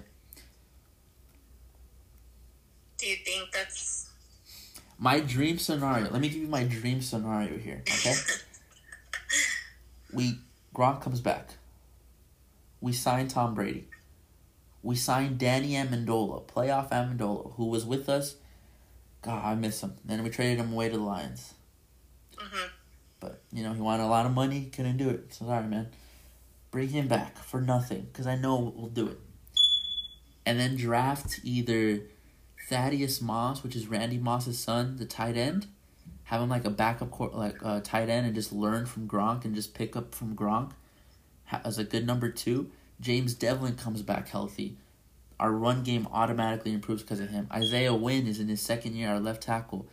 Do 2.98 3.06
you 3.06 3.16
think 3.16 3.50
that's 3.52 4.10
my 4.98 5.20
dream 5.20 5.58
scenario? 5.58 6.10
Let 6.10 6.20
me 6.20 6.28
give 6.28 6.40
you 6.40 6.48
my 6.48 6.64
dream 6.64 7.00
scenario 7.02 7.58
here. 7.58 7.82
Okay. 7.88 8.14
we 10.12 10.38
Gronk 10.74 11.02
comes 11.02 11.20
back. 11.20 11.50
We 12.80 12.92
sign 12.92 13.28
Tom 13.28 13.54
Brady. 13.54 13.88
We 14.82 14.96
signed 14.96 15.38
Danny 15.38 15.72
Amendola, 15.72 16.44
playoff 16.46 16.90
Amendola, 16.90 17.54
who 17.54 17.66
was 17.66 17.84
with 17.84 18.08
us. 18.08 18.36
God, 19.22 19.44
I 19.44 19.54
miss 19.54 19.80
him. 19.80 19.94
Then 20.04 20.24
we 20.24 20.30
traded 20.30 20.58
him 20.58 20.72
away 20.72 20.88
to 20.88 20.96
the 20.96 21.02
Lions. 21.02 21.54
Mm-hmm. 22.36 22.68
But, 23.20 23.42
you 23.52 23.62
know, 23.62 23.72
he 23.72 23.80
wanted 23.80 24.02
a 24.02 24.06
lot 24.06 24.26
of 24.26 24.32
money, 24.32 24.70
couldn't 24.74 24.96
do 24.96 25.08
it. 25.08 25.32
So, 25.32 25.46
sorry, 25.46 25.66
man. 25.66 25.88
Bring 26.72 26.88
him 26.88 27.06
back 27.06 27.38
for 27.38 27.60
nothing, 27.60 28.08
because 28.10 28.26
I 28.26 28.34
know 28.34 28.72
we'll 28.74 28.88
do 28.88 29.06
it. 29.06 29.20
And 30.44 30.58
then 30.58 30.74
draft 30.74 31.38
either 31.44 32.00
Thaddeus 32.68 33.20
Moss, 33.20 33.62
which 33.62 33.76
is 33.76 33.86
Randy 33.86 34.18
Moss's 34.18 34.58
son, 34.58 34.96
the 34.96 35.04
tight 35.04 35.36
end, 35.36 35.66
have 36.24 36.40
him 36.40 36.48
like 36.48 36.64
a 36.64 36.70
backup 36.70 37.10
court, 37.10 37.34
like 37.34 37.56
uh, 37.62 37.80
tight 37.80 38.08
end 38.08 38.24
and 38.24 38.34
just 38.34 38.52
learn 38.52 38.86
from 38.86 39.06
Gronk 39.06 39.44
and 39.44 39.54
just 39.54 39.74
pick 39.74 39.94
up 39.94 40.14
from 40.14 40.34
Gronk 40.34 40.72
as 41.64 41.76
a 41.76 41.84
good 41.84 42.06
number 42.06 42.30
two. 42.30 42.70
James 43.00 43.34
Develin 43.34 43.76
comes 43.76 44.00
back 44.00 44.28
healthy. 44.28 44.78
Our 45.38 45.52
run 45.52 45.82
game 45.82 46.08
automatically 46.10 46.72
improves 46.72 47.02
because 47.02 47.20
of 47.20 47.28
him. 47.28 47.48
Isaiah 47.52 47.92
Wynn 47.94 48.26
is 48.26 48.40
in 48.40 48.48
his 48.48 48.62
second 48.62 48.94
year, 48.94 49.10
our 49.10 49.20
left 49.20 49.42
tackle. 49.42 49.86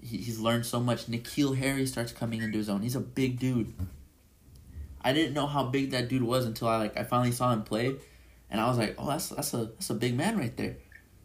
He, 0.00 0.16
he's 0.16 0.40
learned 0.40 0.66
so 0.66 0.80
much. 0.80 1.06
N'Keal 1.06 1.56
Harry 1.58 1.86
starts 1.86 2.10
coming 2.10 2.42
into 2.42 2.58
his 2.58 2.68
own. 2.68 2.82
He's 2.82 2.96
a 2.96 3.00
big 3.00 3.38
dude. 3.38 3.72
I 5.06 5.12
didn't 5.12 5.34
know 5.34 5.46
how 5.46 5.62
big 5.62 5.92
that 5.92 6.08
dude 6.08 6.24
was 6.24 6.46
until 6.46 6.66
I 6.66 6.78
like 6.78 6.98
I 6.98 7.04
finally 7.04 7.30
saw 7.30 7.52
him 7.52 7.62
play, 7.62 7.94
and 8.50 8.60
I 8.60 8.66
was 8.66 8.76
like, 8.76 8.96
oh, 8.98 9.06
that's 9.06 9.28
that's 9.28 9.54
a 9.54 9.66
that's 9.66 9.88
a 9.88 9.94
big 9.94 10.16
man 10.16 10.36
right 10.36 10.54
there. 10.56 10.78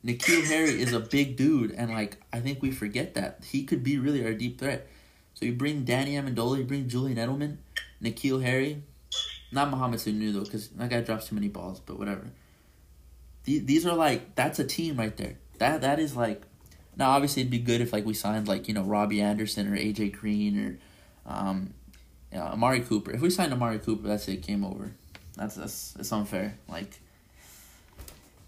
N'Keal 0.06 0.46
Harry 0.46 0.80
is 0.80 0.94
a 0.94 1.00
big 1.00 1.36
dude, 1.36 1.72
and 1.72 1.90
like 1.90 2.18
I 2.32 2.42
think 2.42 2.62
we 2.62 2.70
forget 2.70 3.16
that 3.16 3.44
he 3.44 3.64
could 3.64 3.84
be 3.84 3.98
really 3.98 4.24
our 4.24 4.36
deep 4.36 4.60
threat. 4.60 4.88
So 5.34 5.48
you 5.48 5.54
bring 5.54 5.84
Danny 5.84 6.14
Amendola, 6.14 6.60
you 6.60 6.64
bring 6.64 6.90
Julian 6.90 7.18
Edelman, 7.18 7.58
N'Keal 8.04 8.44
Harry, 8.44 8.84
not 9.52 9.72
Mohamed 9.72 10.00
Sanu 10.00 10.32
though, 10.32 10.44
because 10.44 10.68
that 10.68 10.92
guy 10.92 11.02
drops 11.02 11.30
too 11.30 11.34
many 11.34 11.48
balls. 11.48 11.80
But 11.80 11.98
whatever. 11.98 12.28
These 13.46 13.66
these 13.66 13.88
are 13.88 13.96
like 13.96 14.36
that's 14.36 14.60
a 14.60 14.64
team 14.64 14.98
right 14.98 15.18
there. 15.18 15.40
That 15.58 15.82
that 15.82 16.00
is 16.00 16.16
like. 16.16 16.44
Now, 16.98 17.12
obviously, 17.12 17.42
it'd 17.42 17.50
be 17.50 17.58
good 17.58 17.82
if 17.82 17.94
like 17.94 18.06
we 18.06 18.14
signed 18.14 18.48
like 18.48 18.68
you 18.68 18.76
know 18.76 18.84
Robbie 18.84 19.22
Anderson 19.22 19.74
or 19.74 19.76
AJ 19.76 20.12
Green 20.12 20.60
or 20.60 20.78
um, 21.26 21.74
yeah, 22.32 22.44
Amari 22.52 22.82
Cooper. 22.82 23.12
If 23.12 23.22
we 23.22 23.30
signed 23.30 23.54
Amari 23.54 23.80
Cooper, 23.80 24.08
that's 24.08 24.28
it. 24.28 24.42
Game 24.42 24.64
over. 24.64 24.92
That's 25.36 25.56
that's 25.56 25.96
it's 26.00 26.12
unfair. 26.12 26.58
Like 26.68 27.00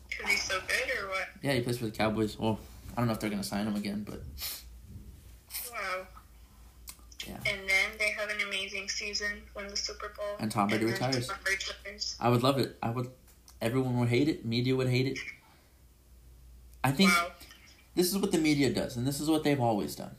Because 0.10 0.30
he's 0.32 0.44
so 0.44 0.60
good, 0.68 1.04
or 1.04 1.10
what? 1.10 1.28
yeah, 1.42 1.54
he 1.54 1.62
plays 1.62 1.78
for 1.78 1.86
the 1.86 1.92
Cowboys. 1.92 2.38
Well, 2.38 2.60
I 2.96 3.02
don't 3.02 3.08
know 3.08 3.14
if 3.14 3.20
they're 3.20 3.30
gonna 3.30 3.44
sign 3.44 3.66
him 3.68 3.76
again, 3.76 4.06
but 4.08 4.22
Wow. 5.72 6.08
Yeah. 7.28 7.38
And 7.38 7.62
then 7.70 7.90
they 8.00 8.10
have 8.12 8.30
an 8.30 8.42
amazing 8.48 8.90
season, 8.90 9.32
win 9.56 9.68
the 9.70 9.78
Super 9.78 10.12
Bowl. 10.16 10.36
And 10.40 10.52
Tom 10.52 10.68
Brady 10.68 10.86
then 10.86 10.94
retires. 10.94 11.28
Tom 11.28 11.38
retires. 11.46 12.16
I 12.20 12.30
would 12.30 12.44
love 12.44 12.60
it. 12.60 12.78
I 12.84 12.90
would. 12.90 13.10
Everyone 13.62 13.98
would 14.00 14.10
hate 14.10 14.28
it. 14.28 14.46
Media 14.46 14.76
would 14.76 14.90
hate 14.90 15.08
it. 15.08 15.18
I 16.84 16.92
think 16.92 17.12
Wow. 17.12 17.32
this 17.96 18.08
is 18.12 18.18
what 18.18 18.34
the 18.34 18.38
media 18.38 18.74
does, 18.74 18.98
and 18.98 19.08
this 19.08 19.22
is 19.22 19.30
what 19.30 19.46
they've 19.46 19.60
always 19.60 19.96
done. 19.96 20.16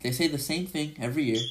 They 0.00 0.12
say 0.12 0.28
the 0.28 0.38
same 0.38 0.66
thing 0.66 0.96
every 0.98 1.24
year, 1.24 1.42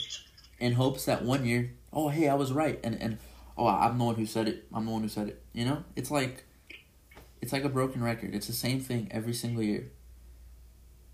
in 0.59 0.73
hopes 0.73 1.05
that 1.05 1.23
one 1.23 1.45
year, 1.45 1.73
oh 1.91 2.09
hey, 2.09 2.29
I 2.29 2.35
was 2.35 2.51
right, 2.51 2.79
and 2.83 2.99
and 3.01 3.17
oh 3.57 3.67
I'm 3.67 3.97
the 3.97 4.03
one 4.03 4.15
who 4.15 4.25
said 4.25 4.47
it. 4.47 4.65
I'm 4.73 4.85
the 4.85 4.91
one 4.91 5.01
who 5.01 5.09
said 5.09 5.27
it. 5.27 5.43
You 5.53 5.65
know, 5.65 5.83
it's 5.95 6.11
like, 6.11 6.45
it's 7.41 7.53
like 7.53 7.63
a 7.63 7.69
broken 7.69 8.03
record. 8.03 8.33
It's 8.33 8.47
the 8.47 8.53
same 8.53 8.79
thing 8.79 9.07
every 9.11 9.33
single 9.33 9.63
year. 9.63 9.91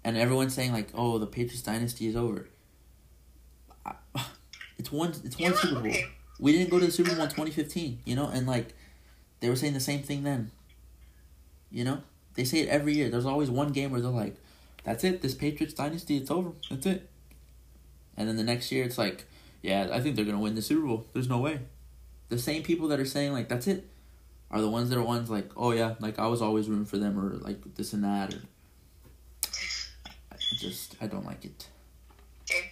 And 0.03 0.17
everyone's 0.17 0.53
saying 0.53 0.71
like, 0.71 0.89
oh, 0.93 1.17
the 1.17 1.27
Patriots 1.27 1.61
dynasty 1.61 2.07
is 2.07 2.15
over. 2.15 2.49
It's 4.77 4.93
one. 4.93 5.09
It's 5.25 5.37
one 5.37 5.51
what? 5.51 5.59
Super 5.59 5.81
Bowl. 5.81 5.87
Okay. 5.87 6.05
We 6.39 6.53
didn't 6.53 6.69
go 6.69 6.79
to 6.79 6.85
the 6.85 6.91
Super 6.91 7.09
Bowl 7.09 7.23
in 7.23 7.29
2015, 7.29 7.99
you 8.05 8.15
know, 8.15 8.27
and 8.27 8.47
like 8.47 8.73
they 9.41 9.49
were 9.49 9.57
saying 9.57 9.73
the 9.73 9.81
same 9.81 10.03
thing 10.03 10.23
then. 10.23 10.51
You 11.69 11.83
know, 11.83 12.01
they 12.35 12.45
say 12.45 12.59
it 12.59 12.69
every 12.69 12.93
year. 12.93 13.09
There's 13.09 13.25
always 13.25 13.49
one 13.49 13.73
game 13.73 13.91
where 13.91 13.99
they're 13.99 14.09
like, 14.09 14.37
"That's 14.85 15.03
it. 15.03 15.21
This 15.21 15.33
Patriots 15.33 15.73
dynasty, 15.73 16.15
it's 16.15 16.31
over. 16.31 16.51
That's 16.69 16.85
it." 16.85 17.09
And 18.19 18.27
then 18.27 18.35
the 18.35 18.43
next 18.43 18.69
year, 18.69 18.83
it's 18.83 18.97
like, 18.97 19.25
"Yeah, 19.61 19.87
I 19.93 20.01
think 20.01 20.17
they're 20.17 20.25
gonna 20.25 20.39
win 20.39 20.53
the 20.53 20.61
Super 20.61 20.85
Bowl. 20.85 21.07
There's 21.13 21.29
no 21.29 21.39
way." 21.39 21.61
The 22.27 22.37
same 22.37 22.63
people 22.63 22.89
that 22.89 22.99
are 22.99 23.05
saying 23.05 23.31
like, 23.31 23.47
"That's 23.47 23.65
it," 23.65 23.89
are 24.51 24.59
the 24.59 24.69
ones 24.69 24.89
that 24.89 24.97
are 24.99 25.03
ones 25.03 25.29
like, 25.29 25.49
"Oh 25.55 25.71
yeah, 25.71 25.95
like 26.01 26.19
I 26.19 26.27
was 26.27 26.41
always 26.41 26.67
rooting 26.67 26.85
for 26.85 26.97
them," 26.97 27.17
or 27.17 27.37
like 27.37 27.75
this 27.75 27.93
and 27.93 28.03
that, 28.03 28.33
or 28.33 28.41
I 30.31 30.35
just 30.57 30.97
I 31.01 31.07
don't 31.07 31.25
like 31.25 31.45
it. 31.45 31.69
Okay. 32.43 32.71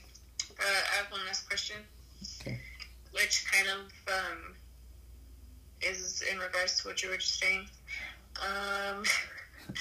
Uh, 0.59 0.63
I 0.63 0.95
have 0.97 1.11
one 1.11 1.21
last 1.25 1.47
question. 1.47 1.77
Okay. 2.41 2.59
Which 3.13 3.45
kind 3.49 3.67
of 3.69 4.13
um, 4.13 4.53
is 5.81 6.23
in 6.29 6.39
regards 6.39 6.81
to 6.81 6.89
what 6.89 7.01
you 7.01 7.09
were 7.09 7.17
just 7.17 7.39
saying. 7.39 7.65
Um, 8.41 9.05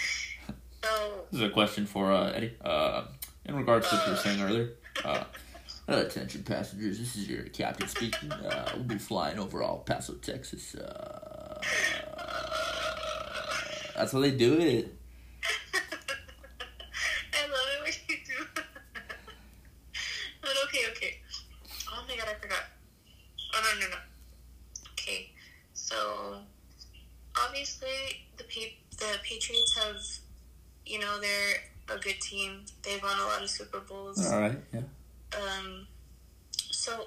so, 0.84 1.24
This 1.32 1.40
is 1.40 1.46
a 1.48 1.50
question 1.50 1.86
for 1.86 2.12
uh, 2.12 2.30
Eddie. 2.30 2.54
Uh, 2.64 3.06
in 3.44 3.56
regards 3.56 3.88
to 3.88 3.96
what 3.96 4.06
you 4.06 4.12
were 4.12 4.18
saying 4.18 4.40
earlier. 4.40 4.70
Attention 5.88 6.42
passengers, 6.42 6.98
this 6.98 7.14
is 7.14 7.28
your 7.28 7.44
captain 7.44 7.86
speaking. 7.86 8.32
Uh, 8.32 8.72
we'll 8.74 8.82
be 8.82 8.98
flying 8.98 9.38
over 9.38 9.62
El 9.62 9.78
Paso, 9.78 10.14
Texas. 10.14 10.74
Uh, 10.74 11.62
that's 13.96 14.10
how 14.10 14.18
they 14.18 14.32
do 14.32 14.58
it. 14.58 14.92
I 17.34 17.46
love 17.48 17.68
it 17.76 17.82
when 17.82 17.92
you 18.08 18.16
do. 18.26 18.46
but 20.42 20.50
okay, 20.64 20.80
okay. 20.90 21.18
Oh 21.88 22.04
my 22.08 22.16
god, 22.16 22.28
I 22.30 22.40
forgot. 22.40 22.64
Oh 23.54 23.62
no, 23.62 23.80
no, 23.80 23.86
no. 23.90 23.96
Okay, 24.92 25.30
so 25.72 26.38
obviously 27.40 28.26
the 28.38 28.44
pa- 28.44 28.96
the 28.98 29.18
Patriots 29.22 29.78
have, 29.78 30.02
you 30.84 30.98
know, 30.98 31.20
they're 31.20 31.96
a 31.96 31.98
good 32.00 32.20
team. 32.20 32.64
They've 32.82 33.00
won 33.00 33.16
a 33.16 33.22
lot 33.22 33.40
of 33.42 33.48
Super 33.48 33.78
Bowls. 33.80 34.26
All 34.32 34.40
right, 34.40 34.58
yeah. 34.74 34.80
Um, 35.36 35.86
so 36.70 37.06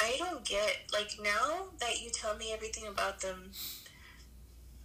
I 0.00 0.16
don't 0.18 0.44
get 0.44 0.84
like 0.92 1.10
now 1.22 1.64
that 1.86 2.02
you 2.02 2.10
tell 2.10 2.36
me 2.36 2.52
everything 2.52 2.86
about 2.86 3.20
them. 3.20 3.50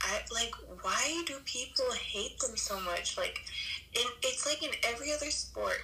I 0.02 0.22
like 0.34 0.54
why 0.82 1.24
do 1.28 1.36
people 1.46 1.86
hate 1.94 2.40
them 2.40 2.56
so 2.56 2.80
much? 2.80 3.18
Like, 3.18 3.40
in, 3.94 4.04
it's 4.24 4.46
like 4.46 4.64
in 4.64 4.72
every 4.88 5.14
other 5.14 5.30
sport. 5.30 5.82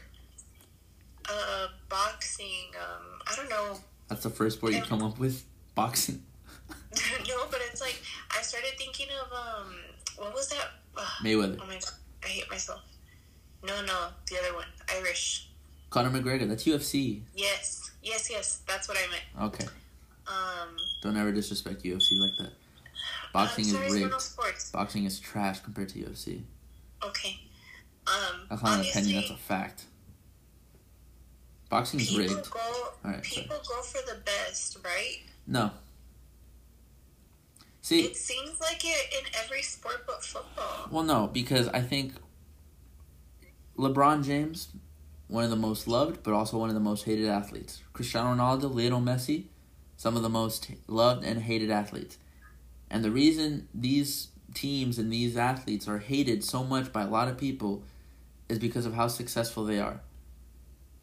Uh, 1.29 1.67
boxing. 1.89 2.71
Um, 2.75 3.19
I 3.29 3.35
don't 3.35 3.49
know. 3.49 3.79
That's 4.07 4.23
the 4.23 4.29
first 4.29 4.57
sport 4.57 4.73
you 4.73 4.81
come 4.81 5.03
up 5.03 5.19
with. 5.19 5.43
Boxing. 5.75 6.23
no, 7.27 7.45
but 7.51 7.59
it's 7.69 7.81
like 7.81 8.01
I 8.31 8.41
started 8.41 8.71
thinking 8.77 9.07
of 9.23 9.31
um, 9.31 9.75
what 10.17 10.33
was 10.33 10.49
that? 10.49 10.69
Ugh, 10.97 11.03
Mayweather. 11.23 11.59
oh 11.61 11.67
my 11.67 11.73
god, 11.73 11.91
I 12.23 12.27
hate 12.27 12.49
myself. 12.49 12.81
No, 13.63 13.73
no, 13.85 14.07
the 14.29 14.37
other 14.39 14.55
one, 14.55 14.65
Irish. 14.95 15.49
Conor 15.89 16.09
McGregor. 16.09 16.47
That's 16.47 16.63
UFC. 16.63 17.21
Yes, 17.35 17.91
yes, 18.01 18.29
yes. 18.29 18.61
That's 18.67 18.87
what 18.87 18.97
I 18.97 19.07
meant. 19.11 19.53
Okay. 19.53 19.65
Um, 20.27 20.75
Don't 21.01 21.17
ever 21.17 21.31
disrespect 21.31 21.83
UFC 21.83 22.19
like 22.19 22.31
that. 22.39 22.51
Boxing 23.33 23.65
is 23.65 23.71
sorry, 23.71 24.03
rigged. 24.03 24.71
Boxing 24.73 25.05
is 25.05 25.19
trash 25.19 25.59
compared 25.61 25.89
to 25.89 25.99
UFC. 25.99 26.41
Okay. 27.03 27.39
Um, 28.07 28.41
That's 28.49 28.63
not 28.63 28.79
an 28.79 28.85
opinion. 28.89 29.15
That's 29.21 29.31
a 29.31 29.35
fact. 29.37 29.83
Boxing 31.69 31.99
is 31.99 32.09
people 32.09 32.35
rigged. 32.35 32.49
go. 32.51 32.59
Alright, 33.05 33.25
sorry. 33.25 33.43
people 33.43 33.57
go 33.67 33.81
for 33.81 33.99
the 34.13 34.19
best, 34.21 34.77
right? 34.83 35.19
No. 35.45 35.71
See, 37.81 38.01
It 38.05 38.17
seems 38.17 38.59
like 38.59 38.83
it 38.83 39.13
in 39.13 39.25
every 39.43 39.61
sport 39.61 40.03
but 40.07 40.23
football. 40.23 40.87
well, 40.91 41.03
no, 41.03 41.27
because 41.27 41.67
I 41.69 41.81
think 41.81 42.13
LeBron 43.77 44.25
James, 44.25 44.69
one 45.27 45.43
of 45.43 45.49
the 45.49 45.55
most 45.55 45.87
loved, 45.87 46.23
but 46.23 46.33
also 46.33 46.57
one 46.57 46.69
of 46.69 46.75
the 46.75 46.81
most 46.81 47.05
hated 47.05 47.27
athletes. 47.27 47.81
Cristiano 47.93 48.33
Ronaldo, 48.35 48.73
Lionel 48.73 49.01
Messi, 49.01 49.45
some 49.97 50.15
of 50.15 50.21
the 50.21 50.29
most 50.29 50.71
loved 50.87 51.25
and 51.25 51.41
hated 51.41 51.69
athletes. 51.69 52.17
And 52.89 53.03
the 53.03 53.11
reason 53.11 53.67
these 53.73 54.29
teams 54.53 54.97
and 54.97 55.11
these 55.11 55.35
athletes 55.35 55.87
are 55.87 55.97
hated 55.97 56.43
so 56.43 56.63
much 56.63 56.93
by 56.93 57.03
a 57.03 57.09
lot 57.09 57.27
of 57.27 57.37
people 57.37 57.83
is 58.47 58.59
because 58.59 58.85
of 58.85 58.93
how 58.93 59.07
successful 59.07 59.65
they 59.65 59.79
are. 59.79 59.99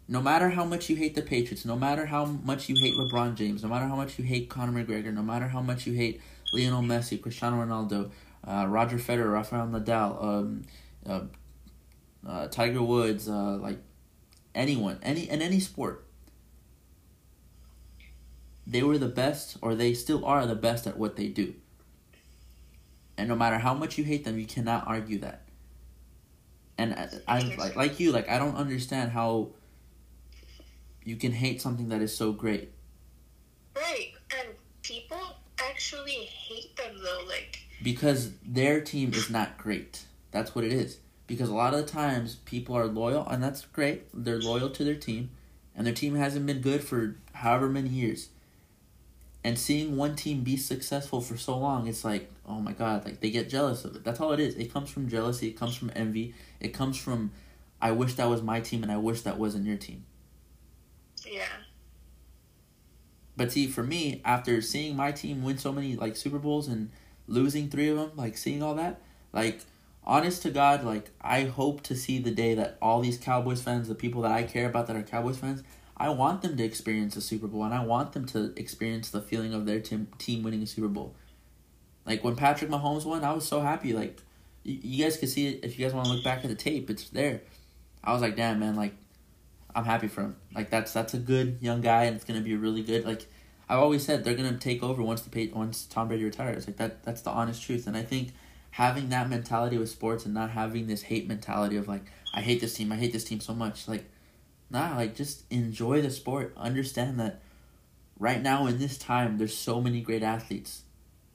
No 0.07 0.21
matter 0.21 0.51
how 0.51 0.65
much 0.65 0.89
you 0.89 0.97
hate 0.97 1.15
the 1.15 1.23
Patriots, 1.23 1.65
no 1.65 1.77
matter 1.77 2.07
how 2.07 2.25
much 2.25 2.69
you 2.69 2.77
hate 2.77 2.95
LeBron 2.95 3.35
James, 3.37 3.63
no 3.63 3.69
matter 3.69 3.87
how 3.87 3.97
much 3.97 4.19
you 4.19 4.25
hate 4.25 4.49
Conor 4.49 4.85
McGregor, 4.85 5.13
no 5.13 5.23
matter 5.23 5.49
how 5.49 5.61
much 5.61 5.87
you 5.87 5.95
hate 5.95 6.21
Lionel 6.53 6.83
Messi, 6.83 7.21
Cristiano 7.21 7.65
Ronaldo, 7.65 8.11
uh, 8.47 8.67
Roger 8.69 8.99
Federer, 8.99 9.33
Rafael 9.33 9.67
Nadal, 9.67 10.23
um, 10.23 10.63
uh, 11.07 11.21
uh, 12.27 12.49
Tiger 12.49 12.83
Woods, 12.83 13.29
uh, 13.29 13.57
like 13.57 13.79
anyone, 14.55 14.99
any 15.03 15.29
in 15.29 15.41
any 15.41 15.61
sport, 15.61 16.04
they 18.67 18.83
were 18.83 18.99
the 18.99 19.09
best, 19.09 19.57
or 19.61 19.75
they 19.75 19.95
still 19.95 20.25
are 20.25 20.47
the 20.47 20.55
best 20.55 20.87
at 20.87 20.99
what 20.99 21.17
they 21.17 21.29
do. 21.29 21.55
And 23.17 23.29
no 23.29 23.37
matter 23.37 23.59
how 23.59 23.75
much 23.75 23.99
you 23.99 24.05
hate 24.05 24.25
them, 24.25 24.39
you 24.39 24.47
cannot 24.47 24.87
argue 24.87 25.19
that. 25.19 25.43
And 26.77 26.95
I, 26.95 27.09
I 27.29 27.55
like 27.57 27.77
like 27.77 28.01
you, 28.01 28.11
like 28.11 28.29
I 28.29 28.39
don't 28.39 28.57
understand 28.57 29.13
how 29.13 29.51
you 31.05 31.17
can 31.17 31.33
hate 31.33 31.61
something 31.61 31.91
that 31.91 32.03
is 32.03 32.17
so 32.17 32.33
great. 32.33 32.73
Right, 33.77 34.13
and 34.39 34.49
people 34.83 35.21
actually 35.59 36.25
hate 36.25 36.77
them 36.77 36.97
though. 37.03 37.25
Like, 37.29 37.61
because 37.83 38.33
their 38.45 38.81
team 38.81 39.13
is 39.15 39.31
not 39.31 39.59
great. 39.59 40.05
That's 40.31 40.55
what 40.55 40.65
it 40.65 40.73
is. 40.73 40.99
Because 41.27 41.49
a 41.49 41.55
lot 41.55 41.75
of 41.75 41.81
the 41.81 41.87
times 41.87 42.37
people 42.45 42.77
are 42.77 42.87
loyal, 42.87 43.27
and 43.27 43.43
that's 43.43 43.65
great. 43.67 44.09
They're 44.13 44.41
loyal 44.41 44.71
to 44.71 44.85
their 44.85 44.97
team, 44.97 45.31
and 45.77 45.87
their 45.87 45.95
team 45.95 46.17
hasn't 46.17 46.47
been 46.47 46.61
good 46.61 46.83
for 46.83 47.17
however 47.33 47.69
many 47.69 47.89
years. 47.89 48.31
And 49.45 49.59
seeing 49.59 49.97
one 49.97 50.17
team 50.17 50.43
be 50.43 50.57
successful 50.57 51.21
for 51.21 51.37
so 51.37 51.59
long, 51.59 51.87
it's 51.87 52.05
like, 52.05 52.31
oh 52.47 52.61
my 52.61 52.73
god, 52.73 53.05
like 53.05 53.21
they 53.21 53.31
get 53.31 53.49
jealous 53.51 53.85
of 53.85 53.95
it. 53.97 54.05
That's 54.05 54.19
all 54.21 54.33
it 54.33 54.41
is. 54.41 54.55
It 54.57 54.73
comes 54.73 54.91
from 54.91 55.09
jealousy. 55.09 55.49
It 55.49 55.53
comes 55.59 55.77
from 55.77 55.93
envy. 55.95 56.35
It 56.61 56.69
comes 56.73 56.97
from, 56.97 57.31
I 57.81 57.91
wish 57.93 58.15
that 58.15 58.29
was 58.31 58.43
my 58.43 58.61
team, 58.61 58.83
and 58.83 58.91
I 58.91 58.97
wish 58.97 59.21
that 59.23 59.39
wasn't 59.39 59.67
your 59.67 59.77
team. 59.77 60.07
yeah, 61.27 61.45
But 63.37 63.53
see, 63.53 63.67
for 63.67 63.83
me, 63.83 64.23
after 64.25 64.61
seeing 64.63 64.97
my 64.97 65.13
team 65.13 65.43
win 65.43 65.59
so 65.59 65.73
many 65.73 65.97
like 65.97 66.17
Super 66.17 66.39
Bowls 66.39 66.69
and 66.69 66.91
losing 67.27 67.69
three 67.69 67.89
of 67.89 67.97
them, 67.97 68.13
like 68.17 68.37
seeing 68.37 68.63
all 68.63 68.75
that, 68.77 69.01
like 69.33 69.61
honest 70.05 70.43
to 70.43 70.51
God, 70.51 70.85
like 70.85 71.11
I 71.21 71.45
hope 71.45 71.83
to 71.85 71.97
see 71.97 72.19
the 72.19 72.31
day 72.31 72.55
that 72.55 72.79
all 72.81 73.01
these 73.01 73.19
Cowboys 73.19 73.63
fans, 73.63 73.89
the 73.89 73.95
people 73.95 74.23
that 74.23 74.33
I 74.33 74.45
care 74.45 74.67
about 74.67 74.87
that 74.87 74.97
are 74.97 75.03
Cowboys 75.03 75.39
fans, 75.39 75.63
I 75.97 76.09
want 76.09 76.43
them 76.43 76.57
to 76.57 76.65
experience 76.65 77.17
a 77.17 77.21
Super 77.21 77.47
Bowl 77.47 77.65
and 77.65 77.75
I 77.75 77.85
want 77.85 78.13
them 78.13 78.27
to 78.27 78.53
experience 78.57 79.11
the 79.11 79.21
feeling 79.21 79.55
of 79.55 79.67
their 79.67 79.81
team 79.81 80.09
team 80.19 80.43
winning 80.43 80.63
a 80.63 80.67
Super 80.67 80.89
Bowl. 80.89 81.15
Like 82.05 82.25
when 82.25 82.37
Patrick 82.37 82.71
Mahomes 82.71 83.05
won, 83.05 83.25
I 83.25 83.33
was 83.33 83.47
so 83.47 83.61
happy. 83.61 83.93
Like 83.93 84.19
you, 84.63 84.79
you 84.83 85.05
guys 85.05 85.17
can 85.17 85.29
see 85.29 85.49
it 85.49 85.65
if 85.65 85.79
you 85.79 85.85
guys 85.85 85.95
want 85.95 86.07
to 86.07 86.13
look 86.13 86.25
back 86.25 86.45
at 86.45 86.51
the 86.51 86.57
tape, 86.57 86.91
it's 86.91 87.09
there. 87.11 87.43
I 88.03 88.13
was 88.13 88.23
like, 88.23 88.37
damn 88.37 88.59
man, 88.59 88.75
like 88.75 88.95
I'm 89.75 89.85
happy 89.85 90.09
for 90.09 90.23
him. 90.23 90.37
Like 90.55 90.71
that's 90.71 90.93
that's 90.93 91.15
a 91.15 91.19
good 91.19 91.59
young 91.61 91.81
guy, 91.81 92.05
and 92.05 92.17
it's 92.17 92.25
gonna 92.25 92.41
be 92.41 92.57
really 92.57 92.83
good. 92.83 93.05
Like 93.05 93.27
I've 93.69 93.79
always 93.79 94.05
said, 94.05 94.25
they're 94.25 94.35
gonna 94.35 94.59
take 94.59 94.83
over 94.83 95.03
once 95.03 95.23
the 95.23 95.51
once 95.55 95.87
Tom 95.87 96.09
Brady 96.09 96.25
retires. 96.25 96.67
Like 96.67 96.77
that 96.79 97.05
that's 97.05 97.23
the 97.23 97.31
honest 97.31 97.63
truth. 97.63 97.87
And 97.87 97.97
I 97.97 98.03
think 98.03 98.33
having 98.73 99.11
that 99.11 99.31
mentality 99.31 99.79
with 99.79 99.89
sports 99.89 100.25
and 100.25 100.35
not 100.35 100.51
having 100.51 100.89
this 100.89 101.03
hate 101.03 101.29
mentality 101.29 101.77
of 101.77 101.87
like 101.87 102.03
I 102.35 102.41
hate 102.41 102.61
this 102.61 102.75
team, 102.75 102.91
I 102.91 102.97
hate 102.97 103.13
this 103.13 103.25
team 103.25 103.39
so 103.39 103.55
much. 103.55 103.87
Like, 103.87 104.11
nah, 104.71 104.97
like 104.97 105.15
just 105.17 105.45
enjoy 105.51 106.03
the 106.03 106.11
sport. 106.11 106.53
Understand 106.57 107.19
that 107.21 107.41
right 108.19 108.43
now 108.43 108.67
in 108.67 108.79
this 108.79 108.99
time, 108.99 109.39
there's 109.39 109.57
so 109.57 109.81
many 109.81 110.01
great 110.01 110.23
athletes, 110.23 110.83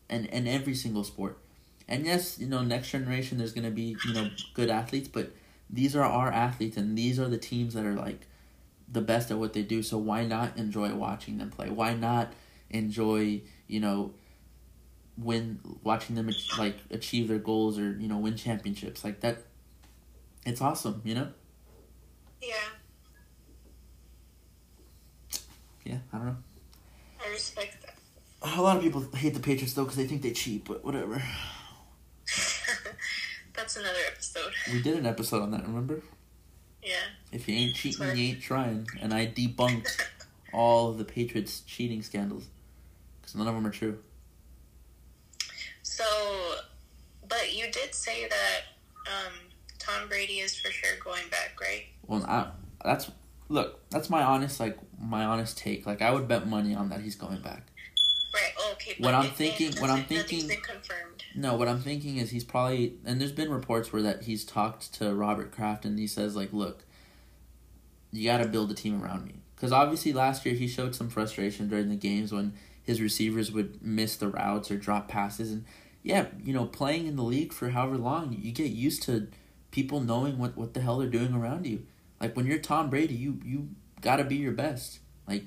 and 0.10 0.26
in 0.28 0.48
every 0.48 0.76
single 0.76 1.04
sport. 1.04 1.40
And 1.88 2.06
yes, 2.06 2.40
you 2.40 2.48
know, 2.48 2.62
next 2.64 2.92
generation 2.92 3.38
there's 3.38 3.54
gonna 3.54 3.72
be 3.72 4.00
you 4.04 4.14
know 4.14 4.32
good 4.54 4.70
athletes, 4.70 5.08
but 5.08 5.32
these 5.70 5.96
are 5.96 6.04
our 6.04 6.32
athletes, 6.32 6.78
and 6.78 6.98
these 6.98 7.20
are 7.20 7.30
the 7.30 7.38
teams 7.38 7.74
that 7.76 7.86
are 7.86 7.96
like 7.96 8.22
the 8.92 9.02
best 9.02 9.32
at 9.32 9.38
what 9.40 9.54
they 9.54 9.64
do. 9.64 9.84
So 9.84 9.98
why 9.98 10.26
not 10.26 10.58
enjoy 10.58 10.94
watching 10.96 11.38
them 11.38 11.52
play? 11.52 11.70
Why 11.70 11.94
not 11.94 12.34
enjoy 12.72 13.42
you 13.68 13.80
know 13.80 14.14
when 15.18 15.60
watching 15.84 16.16
them 16.16 16.34
like 16.58 16.78
achieve 16.92 17.28
their 17.28 17.40
goals 17.40 17.78
or 17.78 17.92
you 18.00 18.08
know 18.08 18.18
win 18.18 18.36
championships 18.38 19.04
like 19.04 19.20
that 19.20 19.44
it's 20.46 20.62
awesome 20.62 21.02
you 21.04 21.14
know 21.16 21.28
Yeah, 22.42 22.56
yeah 25.90 25.98
i 26.14 26.18
don't 26.18 26.28
know 26.28 26.38
I 27.26 27.30
respect 27.32 27.82
that. 27.86 27.96
a 28.58 28.62
lot 28.62 28.78
of 28.78 28.84
people 28.84 29.02
hate 29.16 29.34
the 29.34 29.40
patriots 29.40 29.74
though 29.74 29.84
because 29.84 29.98
they 29.98 30.08
think 30.08 30.22
they 30.22 30.32
cheat 30.32 30.66
but 30.66 30.84
whatever 30.86 31.22
That's 33.56 33.76
another 33.76 34.00
episode. 34.08 34.54
we 34.72 34.82
did 34.82 34.98
an 34.98 35.06
episode 35.06 35.42
on 35.42 35.52
that 35.52 35.64
remember 35.64 36.02
Yeah. 36.84 36.96
if 37.32 37.48
you 37.50 37.56
ain't 37.56 37.76
cheating 37.76 38.16
you 38.16 38.30
ain't 38.30 38.42
trying 38.42 38.88
and 39.02 39.14
i 39.14 39.26
debunked 39.28 40.02
all 40.54 40.90
of 40.92 40.98
the 40.98 41.04
patriots 41.06 41.62
cheating 41.62 42.02
scandals 42.02 42.46
because 43.22 43.36
none 43.36 43.48
of 43.48 43.56
them 43.56 43.66
are 43.68 43.72
true 43.72 43.98
So, 45.82 46.06
but 47.28 47.54
you 47.54 47.66
did 47.72 47.94
say 47.94 48.28
that 48.30 48.62
um, 49.08 49.34
Tom 49.80 50.08
Brady 50.08 50.40
is 50.40 50.58
for 50.58 50.72
sure 50.72 50.96
going 51.04 51.28
back, 51.30 51.58
right? 51.60 51.86
well 52.08 52.24
I, 52.26 52.48
that's 52.86 53.12
look 53.50 53.80
that's 53.90 54.10
my 54.10 54.24
honest 54.24 54.60
like 54.60 54.78
my 55.02 55.26
honest 55.26 55.58
take 55.58 55.86
like 55.86 56.02
i 56.02 56.12
would 56.12 56.28
bet 56.28 56.48
money 56.48 56.74
on 56.76 56.90
that 56.90 57.02
he's 57.02 57.16
going 57.16 57.42
back 57.42 57.64
Right. 58.32 58.52
Oh, 58.60 58.74
okay. 58.74 58.94
What 59.00 59.16
I'm 59.16 59.32
thinking- 59.32 59.74
what 59.82 59.90
I'm 59.90 60.04
thinking- 60.04 60.48
been 60.48 60.62
confirmed. 60.62 61.24
No, 61.36 61.56
what 61.56 61.68
I'm 61.68 61.82
thinking 61.82 62.18
is 62.18 62.30
he's 62.30 62.44
probably 62.44 62.94
and 63.04 63.20
there's 63.20 63.32
been 63.32 63.50
reports 63.50 63.92
where 63.92 64.04
that 64.04 64.26
he's 64.26 64.46
talked 64.46 64.94
to 64.96 65.16
Robert 65.16 65.52
Kraft 65.52 65.84
and 65.84 65.98
he 65.98 66.06
says 66.06 66.36
like, 66.36 66.54
"Look, 66.54 66.84
you 68.12 68.26
got 68.30 68.38
to 68.38 68.48
build 68.48 68.70
a 68.70 68.76
team 68.76 69.02
around 69.04 69.26
me." 69.26 69.36
Cuz 69.56 69.72
obviously 69.72 70.14
last 70.14 70.46
year 70.46 70.54
he 70.54 70.68
showed 70.68 70.94
some 70.94 71.10
frustration 71.10 71.68
during 71.70 71.90
the 71.90 71.96
games 71.96 72.32
when 72.32 72.54
his 72.84 73.02
receivers 73.02 73.52
would 73.52 73.82
miss 73.82 74.16
the 74.16 74.28
routes 74.28 74.70
or 74.70 74.78
drop 74.78 75.08
passes 75.08 75.52
and 75.52 75.66
yeah, 76.04 76.28
you 76.44 76.54
know, 76.54 76.66
playing 76.66 77.08
in 77.08 77.16
the 77.16 77.24
league 77.24 77.52
for 77.52 77.70
however 77.70 77.98
long, 77.98 78.38
you 78.40 78.52
get 78.52 78.70
used 78.70 79.02
to 79.04 79.28
people 79.72 80.02
knowing 80.02 80.38
what 80.38 80.56
what 80.56 80.76
the 80.76 80.82
hell 80.82 81.00
they're 81.00 81.10
doing 81.10 81.34
around 81.34 81.66
you. 81.66 81.84
Like 82.20 82.36
when 82.36 82.46
you're 82.46 82.60
Tom 82.60 82.90
Brady, 82.90 83.16
you 83.16 83.40
you 83.44 83.70
got 84.02 84.18
to 84.18 84.24
be 84.24 84.36
your 84.36 84.52
best. 84.52 85.00
Like 85.28 85.46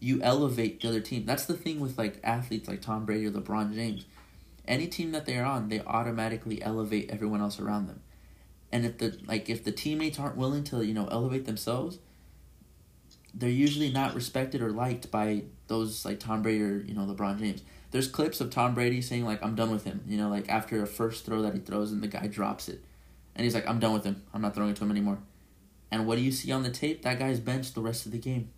you 0.00 0.20
elevate 0.22 0.80
the 0.80 0.88
other 0.88 1.00
team. 1.00 1.26
That's 1.26 1.44
the 1.46 1.54
thing 1.54 1.80
with 1.80 1.96
like 1.98 2.20
athletes 2.24 2.68
like 2.68 2.82
Tom 2.82 3.04
Brady 3.04 3.26
or 3.26 3.30
LeBron 3.30 3.74
James 3.74 4.04
any 4.66 4.86
team 4.86 5.12
that 5.12 5.26
they're 5.26 5.44
on, 5.44 5.68
they 5.68 5.80
automatically 5.80 6.62
elevate 6.62 7.10
everyone 7.10 7.40
else 7.40 7.58
around 7.58 7.86
them. 7.86 8.00
And 8.70 8.86
if 8.86 8.98
the 8.98 9.18
like 9.26 9.50
if 9.50 9.64
the 9.64 9.72
teammates 9.72 10.18
aren't 10.18 10.36
willing 10.36 10.64
to, 10.64 10.82
you 10.82 10.94
know, 10.94 11.06
elevate 11.10 11.44
themselves, 11.44 11.98
they're 13.34 13.50
usually 13.50 13.90
not 13.90 14.14
respected 14.14 14.62
or 14.62 14.70
liked 14.70 15.10
by 15.10 15.44
those 15.66 16.04
like 16.04 16.20
Tom 16.20 16.42
Brady 16.42 16.62
or, 16.62 16.76
you 16.78 16.94
know, 16.94 17.02
LeBron 17.02 17.38
James. 17.38 17.62
There's 17.90 18.08
clips 18.08 18.40
of 18.40 18.50
Tom 18.50 18.74
Brady 18.74 19.02
saying 19.02 19.24
like 19.24 19.42
I'm 19.42 19.54
done 19.54 19.70
with 19.70 19.84
him, 19.84 20.02
you 20.06 20.16
know, 20.16 20.28
like 20.28 20.48
after 20.48 20.82
a 20.82 20.86
first 20.86 21.26
throw 21.26 21.42
that 21.42 21.54
he 21.54 21.60
throws 21.60 21.92
and 21.92 22.02
the 22.02 22.08
guy 22.08 22.26
drops 22.28 22.68
it. 22.68 22.82
And 23.34 23.44
he's 23.44 23.54
like 23.54 23.68
I'm 23.68 23.80
done 23.80 23.92
with 23.92 24.04
him. 24.04 24.22
I'm 24.32 24.40
not 24.40 24.54
throwing 24.54 24.70
it 24.70 24.76
to 24.76 24.84
him 24.84 24.90
anymore. 24.90 25.18
And 25.92 26.06
what 26.06 26.16
do 26.16 26.22
you 26.22 26.32
see 26.32 26.50
on 26.50 26.62
the 26.62 26.70
tape? 26.70 27.02
That 27.02 27.18
guy's 27.18 27.38
benched 27.38 27.74
the 27.74 27.82
rest 27.82 28.06
of 28.06 28.12
the 28.12 28.18
game. 28.18 28.50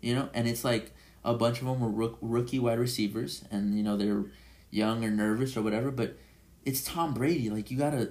You 0.00 0.14
know, 0.14 0.28
and 0.32 0.46
it's 0.46 0.62
like 0.62 0.92
a 1.24 1.34
bunch 1.34 1.60
of 1.60 1.66
them 1.66 1.80
were 1.80 1.88
rook- 1.88 2.18
rookie 2.22 2.60
wide 2.60 2.78
receivers 2.78 3.44
and 3.50 3.76
you 3.76 3.82
know 3.82 3.96
they're 3.96 4.24
young 4.70 5.04
or 5.04 5.10
nervous 5.10 5.56
or 5.56 5.62
whatever, 5.62 5.90
but 5.90 6.16
it's 6.64 6.84
Tom 6.84 7.12
Brady. 7.12 7.50
Like 7.50 7.72
you 7.72 7.76
gotta, 7.76 8.10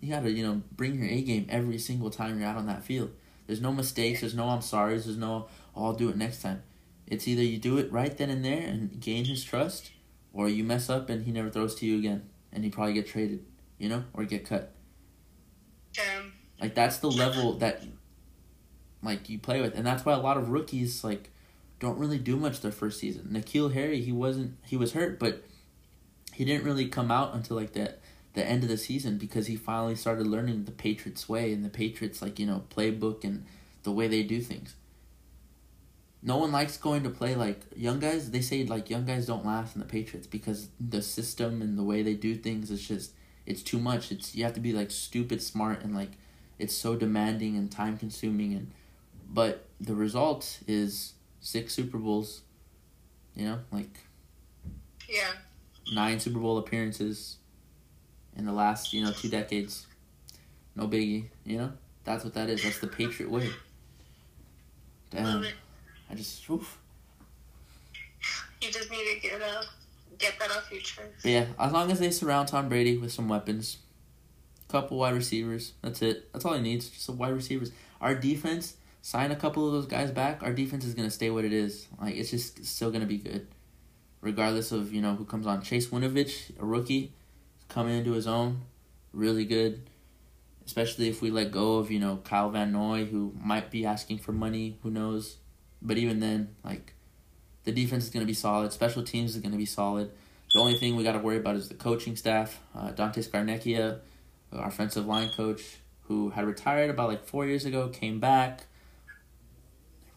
you 0.00 0.10
gotta, 0.10 0.28
you 0.28 0.44
know, 0.44 0.62
bring 0.72 0.96
your 0.96 1.06
A 1.06 1.22
game 1.22 1.46
every 1.48 1.78
single 1.78 2.10
time 2.10 2.40
you're 2.40 2.48
out 2.48 2.56
on 2.56 2.66
that 2.66 2.82
field. 2.82 3.12
There's 3.46 3.60
no 3.60 3.72
mistakes. 3.72 4.20
There's 4.20 4.34
no 4.34 4.48
I'm 4.48 4.60
sorry. 4.60 4.98
There's 4.98 5.16
no 5.16 5.46
oh, 5.76 5.84
I'll 5.84 5.92
do 5.92 6.08
it 6.08 6.16
next 6.16 6.42
time. 6.42 6.64
It's 7.06 7.28
either 7.28 7.42
you 7.42 7.58
do 7.58 7.78
it 7.78 7.92
right 7.92 8.14
then 8.14 8.28
and 8.28 8.44
there 8.44 8.66
and 8.66 9.00
gain 9.00 9.24
his 9.24 9.44
trust, 9.44 9.92
or 10.32 10.48
you 10.48 10.64
mess 10.64 10.90
up 10.90 11.08
and 11.08 11.24
he 11.24 11.30
never 11.30 11.48
throws 11.48 11.76
to 11.76 11.86
you 11.86 11.96
again, 11.96 12.28
and 12.52 12.64
he 12.64 12.70
probably 12.70 12.94
get 12.94 13.06
traded, 13.06 13.44
you 13.78 13.88
know, 13.88 14.02
or 14.14 14.24
get 14.24 14.44
cut. 14.44 14.74
Like 16.60 16.74
that's 16.74 16.98
the 16.98 17.10
level 17.10 17.54
that, 17.58 17.82
like 19.02 19.28
you 19.28 19.38
play 19.38 19.60
with, 19.60 19.74
and 19.74 19.86
that's 19.86 20.04
why 20.04 20.12
a 20.12 20.18
lot 20.18 20.36
of 20.36 20.48
rookies 20.48 21.04
like 21.04 21.30
don't 21.80 21.98
really 21.98 22.18
do 22.18 22.36
much 22.36 22.60
their 22.60 22.72
first 22.72 22.98
season. 22.98 23.28
N'Keal 23.32 23.72
Harry, 23.74 24.00
he 24.00 24.10
wasn't, 24.10 24.56
he 24.66 24.76
was 24.76 24.92
hurt, 24.92 25.18
but 25.18 25.44
he 26.32 26.44
didn't 26.44 26.64
really 26.64 26.88
come 26.88 27.10
out 27.10 27.34
until 27.34 27.56
like 27.56 27.72
the 27.72 27.94
the 28.34 28.44
end 28.44 28.62
of 28.62 28.68
the 28.68 28.76
season 28.76 29.18
because 29.18 29.48
he 29.48 29.56
finally 29.56 29.96
started 29.96 30.26
learning 30.26 30.64
the 30.64 30.70
Patriots 30.70 31.28
way 31.28 31.52
and 31.52 31.64
the 31.64 31.68
Patriots 31.68 32.22
like 32.22 32.38
you 32.38 32.46
know 32.46 32.62
playbook 32.70 33.24
and 33.24 33.44
the 33.82 33.92
way 33.92 34.06
they 34.06 34.22
do 34.22 34.40
things. 34.40 34.74
No 36.22 36.36
one 36.36 36.52
likes 36.52 36.76
going 36.76 37.02
to 37.04 37.10
play 37.10 37.34
like 37.34 37.62
young 37.74 38.00
guys. 38.00 38.30
They 38.30 38.40
say 38.40 38.64
like 38.64 38.90
young 38.90 39.04
guys 39.04 39.26
don't 39.26 39.46
last 39.46 39.74
in 39.74 39.80
the 39.80 39.86
Patriots 39.86 40.26
because 40.26 40.68
the 40.78 41.02
system 41.02 41.62
and 41.62 41.78
the 41.78 41.82
way 41.82 42.02
they 42.02 42.14
do 42.14 42.34
things 42.34 42.70
is 42.70 42.86
just 42.86 43.12
it's 43.46 43.62
too 43.62 43.78
much. 43.78 44.12
It's 44.12 44.34
you 44.34 44.44
have 44.44 44.54
to 44.54 44.60
be 44.60 44.72
like 44.72 44.90
stupid 44.90 45.42
smart 45.42 45.82
and 45.82 45.94
like 45.94 46.12
it's 46.58 46.74
so 46.74 46.96
demanding 46.96 47.56
and 47.56 47.70
time 47.70 47.96
consuming 47.96 48.54
and 48.54 48.72
but 49.30 49.66
the 49.80 49.94
result 49.94 50.58
is 50.66 51.12
six 51.40 51.74
Super 51.74 51.98
Bowls. 51.98 52.42
You 53.34 53.44
know, 53.44 53.58
like 53.70 54.00
yeah. 55.08 55.30
nine 55.92 56.18
Super 56.18 56.38
Bowl 56.38 56.58
appearances 56.58 57.36
in 58.36 58.46
the 58.46 58.52
last, 58.52 58.92
you 58.92 59.04
know, 59.04 59.12
two 59.12 59.28
decades. 59.28 59.86
No 60.74 60.88
biggie, 60.88 61.26
you 61.44 61.58
know? 61.58 61.72
That's 62.04 62.24
what 62.24 62.34
that 62.34 62.48
is. 62.48 62.62
That's 62.62 62.78
the 62.78 62.86
Patriot 62.86 63.30
way. 63.30 63.50
Damn. 65.10 65.24
Love 65.24 65.44
it. 65.44 65.54
I 66.10 66.14
just 66.14 66.48
oof. 66.48 66.78
You 68.62 68.70
just 68.70 68.90
need 68.90 69.14
to 69.14 69.20
get 69.20 69.42
uh, 69.42 69.62
get 70.18 70.38
that 70.38 70.50
off 70.50 70.70
your 70.70 70.80
chest. 70.80 71.24
Yeah, 71.24 71.46
as 71.58 71.72
long 71.72 71.90
as 71.90 72.00
they 72.00 72.10
surround 72.10 72.48
Tom 72.48 72.68
Brady 72.68 72.96
with 72.96 73.12
some 73.12 73.28
weapons, 73.28 73.78
couple 74.68 74.98
wide 74.98 75.14
receivers, 75.14 75.72
that's 75.82 76.02
it. 76.02 76.32
That's 76.32 76.44
all 76.44 76.54
he 76.54 76.60
needs. 76.60 76.88
Just 76.88 77.08
wide 77.10 77.34
receivers. 77.34 77.72
Our 78.00 78.14
defense, 78.14 78.76
sign 79.02 79.30
a 79.30 79.36
couple 79.36 79.66
of 79.66 79.72
those 79.72 79.86
guys 79.86 80.10
back. 80.10 80.42
Our 80.42 80.52
defense 80.52 80.84
is 80.84 80.94
gonna 80.94 81.10
stay 81.10 81.30
what 81.30 81.44
it 81.44 81.52
is. 81.52 81.86
Like 82.00 82.14
it's 82.14 82.30
just 82.30 82.64
still 82.64 82.90
gonna 82.90 83.06
be 83.06 83.18
good, 83.18 83.46
regardless 84.20 84.72
of 84.72 84.92
you 84.92 85.00
know 85.00 85.14
who 85.14 85.24
comes 85.24 85.46
on. 85.46 85.62
Chase 85.62 85.88
Winovich, 85.88 86.52
a 86.58 86.64
rookie, 86.64 87.12
coming 87.68 87.96
into 87.98 88.12
his 88.12 88.26
own, 88.26 88.62
really 89.12 89.44
good. 89.44 89.88
Especially 90.66 91.08
if 91.08 91.22
we 91.22 91.30
let 91.30 91.50
go 91.50 91.78
of 91.78 91.90
you 91.90 91.98
know 91.98 92.20
Kyle 92.24 92.50
Van 92.50 92.72
Noy, 92.72 93.06
who 93.06 93.32
might 93.40 93.70
be 93.70 93.86
asking 93.86 94.18
for 94.18 94.32
money. 94.32 94.78
Who 94.82 94.90
knows? 94.90 95.36
But 95.80 95.96
even 95.96 96.18
then, 96.18 96.56
like, 96.64 96.92
the 97.64 97.72
defense 97.72 98.04
is 98.04 98.10
gonna 98.10 98.26
be 98.26 98.34
solid. 98.34 98.72
Special 98.72 99.02
teams 99.02 99.34
is 99.34 99.40
gonna 99.42 99.56
be 99.56 99.66
solid. 99.66 100.10
The 100.52 100.60
only 100.60 100.78
thing 100.78 100.96
we 100.96 101.04
got 101.04 101.12
to 101.12 101.18
worry 101.18 101.36
about 101.36 101.56
is 101.56 101.68
the 101.68 101.74
coaching 101.74 102.16
staff. 102.16 102.60
Uh, 102.74 102.90
Dante 102.92 103.20
Scarnecchia, 103.20 103.98
our 104.52 104.68
offensive 104.68 105.06
line 105.06 105.30
coach, 105.30 105.78
who 106.02 106.30
had 106.30 106.46
retired 106.46 106.90
about 106.90 107.08
like 107.08 107.24
four 107.24 107.46
years 107.46 107.64
ago, 107.64 107.88
came 107.88 108.18
back, 108.20 108.66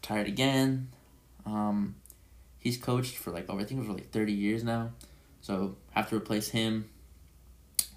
retired 0.00 0.26
again. 0.26 0.88
Um, 1.44 1.96
he's 2.58 2.76
coached 2.76 3.16
for 3.16 3.30
like 3.30 3.48
over 3.48 3.60
I 3.60 3.64
think 3.64 3.84
for 3.86 3.92
like 3.92 4.10
thirty 4.10 4.32
years 4.32 4.64
now, 4.64 4.92
so 5.40 5.76
have 5.90 6.08
to 6.10 6.16
replace 6.16 6.48
him. 6.48 6.88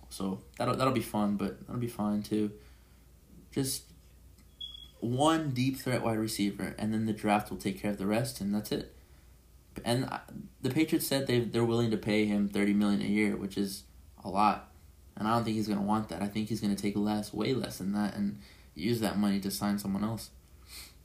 So 0.09 0.41
that'll 0.57 0.75
that'll 0.75 0.93
be 0.93 1.01
fun, 1.01 1.35
but 1.35 1.65
that'll 1.65 1.81
be 1.81 1.87
fine 1.87 2.23
too. 2.23 2.51
Just 3.51 3.83
one 4.99 5.51
deep 5.51 5.77
threat 5.77 6.03
wide 6.03 6.17
receiver, 6.17 6.75
and 6.77 6.93
then 6.93 7.05
the 7.05 7.13
draft 7.13 7.49
will 7.49 7.57
take 7.57 7.81
care 7.81 7.91
of 7.91 7.97
the 7.97 8.05
rest, 8.05 8.41
and 8.41 8.53
that's 8.53 8.71
it. 8.71 8.95
And 9.83 10.09
the 10.61 10.69
Patriots 10.69 11.05
said 11.05 11.27
they 11.27 11.39
they're 11.39 11.65
willing 11.65 11.91
to 11.91 11.97
pay 11.97 12.25
him 12.25 12.49
thirty 12.49 12.73
million 12.73 13.01
a 13.01 13.05
year, 13.05 13.35
which 13.35 13.57
is 13.57 13.83
a 14.23 14.29
lot. 14.29 14.71
And 15.17 15.27
I 15.27 15.35
don't 15.35 15.43
think 15.43 15.55
he's 15.55 15.67
gonna 15.67 15.81
want 15.81 16.09
that. 16.09 16.21
I 16.21 16.27
think 16.27 16.49
he's 16.49 16.61
gonna 16.61 16.75
take 16.75 16.95
less, 16.95 17.33
way 17.33 17.53
less 17.53 17.77
than 17.77 17.93
that, 17.93 18.15
and 18.15 18.39
use 18.73 18.99
that 18.99 19.17
money 19.17 19.39
to 19.39 19.51
sign 19.51 19.79
someone 19.79 20.03
else. 20.03 20.29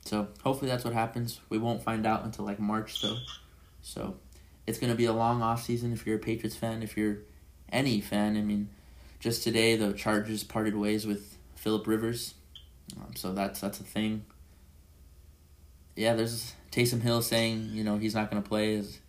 So 0.05 0.27
hopefully 0.43 0.69
that's 0.69 0.83
what 0.83 0.93
happens. 0.93 1.39
We 1.49 1.57
won't 1.57 1.83
find 1.83 2.05
out 2.05 2.23
until 2.23 2.45
like 2.45 2.59
March 2.59 3.01
though. 3.01 3.17
So 3.81 4.15
it's 4.67 4.79
gonna 4.79 4.95
be 4.95 5.05
a 5.05 5.13
long 5.13 5.41
off 5.41 5.63
season 5.63 5.93
if 5.93 6.05
you're 6.05 6.17
a 6.17 6.19
Patriots 6.19 6.55
fan. 6.55 6.83
If 6.83 6.97
you're 6.97 7.19
any 7.71 8.01
fan, 8.01 8.37
I 8.37 8.41
mean, 8.41 8.69
just 9.19 9.43
today 9.43 9.75
the 9.75 9.93
Chargers 9.93 10.43
parted 10.43 10.75
ways 10.75 11.07
with 11.07 11.37
Philip 11.55 11.87
Rivers, 11.87 12.33
um, 12.97 13.15
so 13.15 13.33
that's 13.33 13.59
that's 13.61 13.79
a 13.79 13.83
thing. 13.83 14.25
Yeah, 15.95 16.15
there's 16.15 16.53
Taysom 16.71 17.01
Hill 17.01 17.21
saying 17.21 17.69
you 17.71 17.83
know 17.83 17.97
he's 17.97 18.15
not 18.15 18.29
gonna 18.29 18.41
play 18.41 18.75
as 18.75 18.99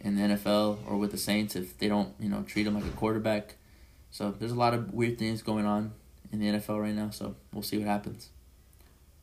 in 0.00 0.16
the 0.16 0.34
NFL 0.34 0.78
or 0.86 0.96
with 0.98 1.10
the 1.10 1.18
Saints 1.18 1.56
if 1.56 1.78
they 1.78 1.88
don't 1.88 2.14
you 2.20 2.28
know 2.28 2.42
treat 2.42 2.66
him 2.66 2.74
like 2.74 2.84
a 2.84 2.96
quarterback. 2.96 3.56
So 4.14 4.32
there's 4.38 4.52
a 4.52 4.54
lot 4.54 4.74
of 4.74 4.94
weird 4.94 5.18
things 5.18 5.42
going 5.42 5.66
on 5.66 5.90
in 6.30 6.38
the 6.38 6.46
NFL 6.46 6.80
right 6.80 6.94
now. 6.94 7.10
So 7.10 7.34
we'll 7.52 7.64
see 7.64 7.78
what 7.78 7.88
happens. 7.88 8.28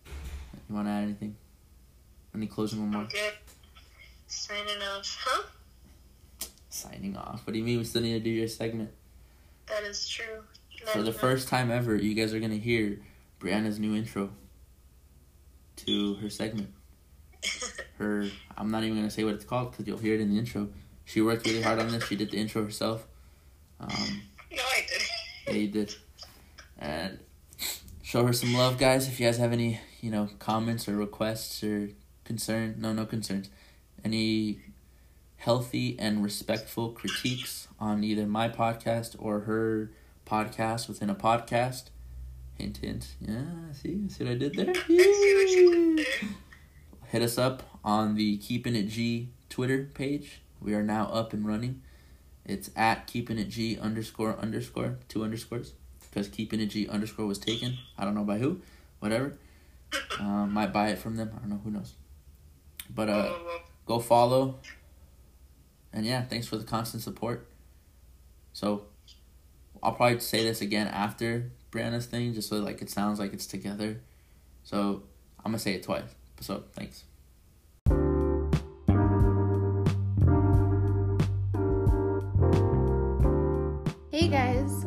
You 0.05 0.75
want 0.75 0.87
to 0.87 0.91
add 0.91 1.03
anything? 1.03 1.37
Any 2.35 2.47
closing 2.47 2.81
remarks? 2.81 3.13
good. 3.13 3.31
Signing 4.27 4.81
off. 4.81 5.17
Huh? 5.21 5.43
Signing 6.69 7.15
off. 7.15 7.47
What 7.47 7.53
do 7.53 7.59
you 7.59 7.63
mean 7.63 7.77
we 7.77 7.85
still 7.85 8.01
need 8.01 8.15
to 8.15 8.19
do 8.19 8.29
your 8.29 8.49
segment? 8.49 8.91
That 9.67 9.83
is 9.83 10.09
true. 10.09 10.43
For 10.87 11.01
the 11.01 11.13
first 11.13 11.47
time 11.47 11.71
ever, 11.71 11.95
you 11.95 12.13
guys 12.13 12.33
are 12.33 12.41
gonna 12.41 12.55
hear 12.55 12.99
Briana's 13.39 13.79
new 13.79 13.95
intro 13.95 14.29
to 15.85 16.15
her 16.15 16.29
segment. 16.29 16.69
Her, 17.97 18.25
I'm 18.57 18.71
not 18.71 18.83
even 18.83 18.97
gonna 18.97 19.09
say 19.09 19.23
what 19.23 19.35
it's 19.35 19.45
called 19.45 19.71
because 19.71 19.87
you'll 19.87 19.99
hear 19.99 20.15
it 20.15 20.21
in 20.21 20.33
the 20.33 20.37
intro. 20.39 20.67
She 21.05 21.21
worked 21.21 21.45
really 21.45 21.61
hard 21.61 21.79
on 21.79 21.91
this. 21.91 22.03
She 22.07 22.15
did 22.15 22.31
the 22.31 22.37
intro 22.37 22.63
herself. 22.63 23.05
Um, 23.79 24.21
no, 24.51 24.61
I 24.63 24.81
didn't. 24.81 25.07
yeah, 25.40 25.40
you 25.55 25.67
did. 25.67 25.95
And 26.77 27.19
show 28.01 28.25
her 28.25 28.33
some 28.33 28.53
love, 28.53 28.77
guys. 28.77 29.07
If 29.07 29.19
you 29.19 29.25
guys 29.25 29.37
have 29.37 29.53
any, 29.53 29.79
you 30.01 30.11
know, 30.11 30.29
comments 30.39 30.87
or 30.87 30.95
requests 30.95 31.63
or 31.63 31.89
concern, 32.23 32.75
no, 32.77 32.93
no 32.93 33.05
concerns. 33.05 33.49
Any 34.03 34.59
healthy 35.37 35.97
and 35.99 36.23
respectful 36.23 36.91
critiques 36.91 37.67
on 37.79 38.03
either 38.03 38.27
my 38.27 38.47
podcast 38.47 39.15
or 39.17 39.41
her 39.41 39.91
podcast 40.25 40.87
within 40.87 41.09
a 41.09 41.15
podcast. 41.15 41.85
Hint, 42.55 42.77
hint. 42.77 43.15
Yeah, 43.19 43.41
see, 43.71 44.07
see 44.07 44.23
what 44.23 44.33
I 44.33 44.35
did 44.35 44.53
there? 44.53 44.69
I 44.69 44.73
see 44.87 45.35
what 45.35 45.49
you 45.49 45.95
did 45.95 46.05
there. 46.05 46.29
Hit 47.07 47.21
us 47.23 47.37
up 47.37 47.63
on 47.83 48.15
the 48.15 48.37
Keeping 48.37 48.75
It 48.75 48.87
G 48.87 49.29
Twitter 49.49 49.89
page. 49.93 50.41
We 50.61 50.73
are 50.75 50.83
now 50.83 51.07
up 51.07 51.33
and 51.33 51.45
running. 51.45 51.81
It's 52.45 52.69
at 52.75 53.07
Keeping 53.07 53.37
It 53.37 53.49
G 53.49 53.77
underscore 53.79 54.37
underscore 54.37 54.97
two 55.07 55.23
underscores 55.23 55.73
because 56.01 56.27
Keeping 56.27 56.59
It 56.59 56.67
G 56.67 56.87
underscore 56.87 57.25
was 57.25 57.39
taken. 57.39 57.77
I 57.97 58.05
don't 58.05 58.15
know 58.15 58.23
by 58.23 58.39
who, 58.39 58.61
whatever. 58.99 59.37
Um, 60.19 60.53
might 60.53 60.73
buy 60.73 60.89
it 60.89 60.99
from 60.99 61.17
them. 61.17 61.31
I 61.35 61.39
don't 61.39 61.49
know. 61.49 61.61
Who 61.63 61.71
knows? 61.71 61.93
But 62.93 63.09
uh, 63.09 63.33
go 63.85 63.99
follow. 63.99 64.59
And 65.93 66.05
yeah, 66.05 66.23
thanks 66.23 66.47
for 66.47 66.57
the 66.57 66.63
constant 66.63 67.03
support. 67.03 67.47
So 68.53 68.83
I'll 69.83 69.93
probably 69.93 70.19
say 70.19 70.43
this 70.43 70.61
again 70.61 70.87
after 70.87 71.51
Briana's 71.71 72.05
thing, 72.05 72.33
just 72.33 72.49
so 72.49 72.57
like 72.57 72.81
it 72.81 72.89
sounds 72.89 73.19
like 73.19 73.33
it's 73.33 73.47
together. 73.47 73.99
So 74.63 75.03
I'm 75.39 75.51
gonna 75.51 75.59
say 75.59 75.73
it 75.73 75.83
twice. 75.83 76.03
So 76.39 76.63
thanks. 76.73 77.03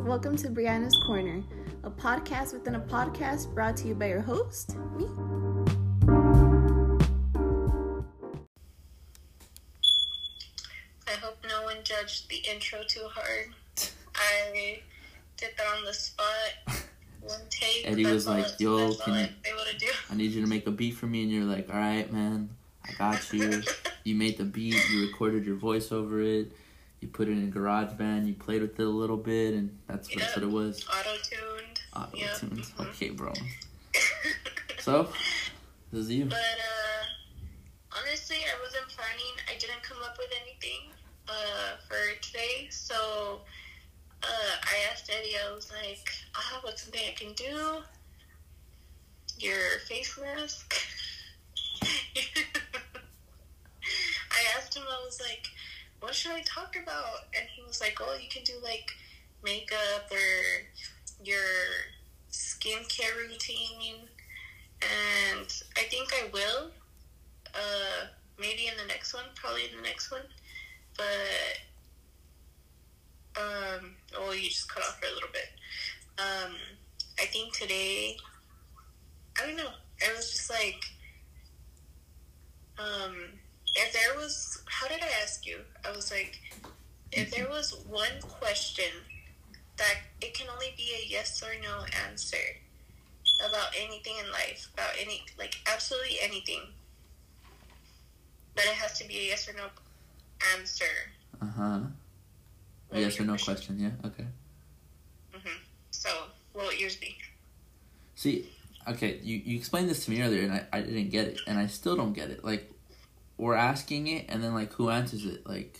Welcome 0.05 0.35
to 0.37 0.49
Briana's 0.49 0.95
Corner, 1.05 1.41
a 1.83 1.89
podcast 1.89 2.53
within 2.53 2.75
a 2.75 2.79
podcast 2.79 3.53
brought 3.53 3.75
to 3.77 3.87
you 3.87 3.95
by 3.95 4.07
your 4.07 4.21
host, 4.21 4.75
me. 4.95 5.07
I 11.07 11.11
hope 11.21 11.37
no 11.47 11.63
one 11.63 11.77
judged 11.83 12.29
the 12.29 12.37
intro 12.51 12.79
too 12.87 13.07
hard. 13.13 13.47
I 14.15 14.79
did 15.37 15.49
that 15.57 15.67
on 15.77 15.85
the 15.85 15.93
spot. 15.93 16.25
One 17.21 17.39
take. 17.49 17.87
Eddie 17.87 18.05
was 18.05 18.27
like, 18.27 18.45
it- 18.45 18.59
"Yo, 18.61 18.93
can 18.95 19.13
you- 19.15 19.19
I'm 19.21 19.29
able 19.45 19.63
to 19.71 19.77
do. 19.79 19.87
I 20.11 20.15
need 20.15 20.29
you 20.31 20.41
to 20.41 20.47
make 20.47 20.67
a 20.67 20.71
beat 20.71 20.91
for 20.91 21.07
me, 21.07 21.23
and 21.23 21.31
you're 21.31 21.43
like, 21.43 21.67
all 21.73 21.79
right, 21.79 22.11
man, 22.13 22.49
I 22.87 22.91
got 22.97 23.33
you. 23.33 23.61
You 24.03 24.13
made 24.13 24.37
the 24.37 24.43
beat. 24.43 24.75
You 24.91 25.07
recorded 25.07 25.47
your 25.47 25.55
voice 25.55 25.91
over 25.91 26.21
it. 26.21 26.51
You 27.05 27.11
put 27.11 27.27
it 27.27 27.33
in 27.33 27.43
a 27.43 27.47
garage 27.51 27.91
GarageBand. 27.93 28.25
You 28.25 28.33
played 28.33 28.63
with 28.63 28.79
it 28.79 28.83
a 28.83 28.89
little 28.89 29.15
bit, 29.15 29.53
and 29.53 29.77
that's 29.85 30.09
what, 30.09 30.17
that's 30.17 30.35
what 30.35 30.41
it 30.41 30.49
was. 30.49 30.83
Auto 30.89 31.15
tuned. 31.21 31.81
Auto 31.95 32.17
tuned. 32.39 32.63
Mhm. 32.63 32.87
Okay, 32.89 33.09
bro. 33.11 33.31
So 34.79 35.09
this 35.91 36.01
is 36.05 36.11
you. 36.11 36.25
But 36.25 36.37
uh, 36.37 37.99
honestly, 37.99 38.37
I 38.37 38.59
wasn't 38.63 38.87
planning. 38.89 39.35
I 39.47 39.55
didn't 39.59 39.83
come 39.83 39.99
up 40.03 40.17
with 40.17 40.29
anything 40.41 40.89
uh, 41.29 41.77
for 41.87 41.95
today. 42.21 42.69
So 42.71 43.41
uh, 44.23 44.55
I 44.63 44.91
asked 44.91 45.11
Eddie. 45.15 45.35
I 45.47 45.53
was 45.53 45.71
like, 45.71 46.09
"Ah, 46.35 46.59
what's 46.63 46.81
something 46.83 47.01
I 47.07 47.13
can 47.13 47.33
do? 47.33 47.83
Your 49.37 49.79
face 49.87 50.17
mask." 50.19 50.73
I 54.31 54.57
asked 54.57 54.75
him. 54.75 54.83
I 54.87 55.01
was 55.05 55.19
like, 55.21 55.47
"What 56.05 56.15
should 56.15 56.31
I 56.31 56.41
talk 56.41 56.75
about?" 56.81 57.27
And 57.35 57.47
he 57.53 57.63
was 57.63 57.81
like, 57.81 57.97
"Oh, 58.01 58.15
you 58.21 58.29
can 58.29 58.43
do 58.43 58.53
like 58.63 58.91
makeup 59.43 60.11
or 60.11 60.29
your 61.23 61.41
skincare 62.31 63.15
routine." 63.17 64.09
and 64.81 65.63
I 65.77 65.83
think 65.83 66.13
I 66.13 66.29
will. 66.33 66.71
Uh, 67.53 68.07
maybe 68.39 68.67
in 68.67 68.77
the 68.77 68.85
next 68.87 69.13
one, 69.13 69.23
probably 69.35 69.61
in 69.69 69.75
the 69.77 69.83
next 69.83 70.11
one. 70.11 70.21
But 70.97 71.59
um, 73.37 73.95
oh, 74.17 74.31
you 74.31 74.49
just 74.49 74.71
cut 74.71 74.83
off 74.83 74.99
for 74.99 75.07
a 75.07 75.13
little 75.13 75.29
bit. 75.31 75.49
Um, 76.17 76.55
I 77.19 77.25
think 77.25 77.53
today, 77.53 78.17
I 79.41 79.45
don't 79.45 79.57
know. 79.57 79.71
It 79.99 80.15
was 80.15 80.31
just 80.31 80.49
like, 80.49 80.83
um, 82.77 83.15
if 83.75 83.93
there 83.93 84.15
was, 84.15 84.63
how 84.65 84.87
did 84.87 85.01
I 85.01 85.09
ask 85.21 85.45
you? 85.45 85.59
I 85.85 85.95
was 85.95 86.11
like, 86.11 86.39
if 87.11 87.31
there 87.31 87.49
was 87.49 87.83
one 87.87 88.21
question 88.21 88.91
that 89.77 89.95
it 90.21 90.33
can 90.33 90.47
only 90.49 90.73
be 90.77 90.91
a 91.01 91.07
yes 91.07 91.43
or 91.43 91.53
no 91.61 91.85
answer 92.07 92.37
about 93.49 93.69
anything 93.77 94.13
in 94.23 94.31
life, 94.31 94.69
about 94.73 94.91
any, 94.99 95.23
like 95.37 95.55
absolutely 95.71 96.17
anything. 96.21 96.61
But 98.55 98.65
it 98.65 98.73
has 98.73 98.97
to 98.99 99.07
be 99.07 99.17
a 99.17 99.23
yes 99.23 99.49
or 99.49 99.53
no 99.53 99.65
answer. 100.57 100.85
Uh 101.41 101.45
huh. 101.45 101.79
What 102.89 103.01
Yes 103.01 103.19
or 103.19 103.25
no 103.25 103.35
question? 103.35 103.77
Yeah. 103.79 104.07
Okay. 104.07 104.25
Mm 105.33 105.41
hmm 105.41 105.57
So, 105.91 106.09
what 106.53 106.67
would 106.67 106.79
yours 106.79 106.95
be? 106.95 107.17
See, 108.15 108.49
okay, 108.87 109.19
you, 109.21 109.41
you 109.43 109.57
explained 109.57 109.89
this 109.89 110.05
to 110.05 110.11
me 110.11 110.21
earlier, 110.21 110.43
and 110.43 110.53
I, 110.53 110.65
I 110.71 110.81
didn't 110.81 111.09
get 111.09 111.27
it, 111.27 111.41
and 111.47 111.59
I 111.59 111.67
still 111.67 111.97
don't 111.97 112.13
get 112.13 112.29
it. 112.29 112.45
Like, 112.45 112.71
we're 113.37 113.55
asking 113.55 114.07
it, 114.07 114.25
and 114.29 114.43
then 114.43 114.53
like, 114.53 114.73
who 114.73 114.89
answers 114.89 115.25
it? 115.25 115.45
Like, 115.47 115.79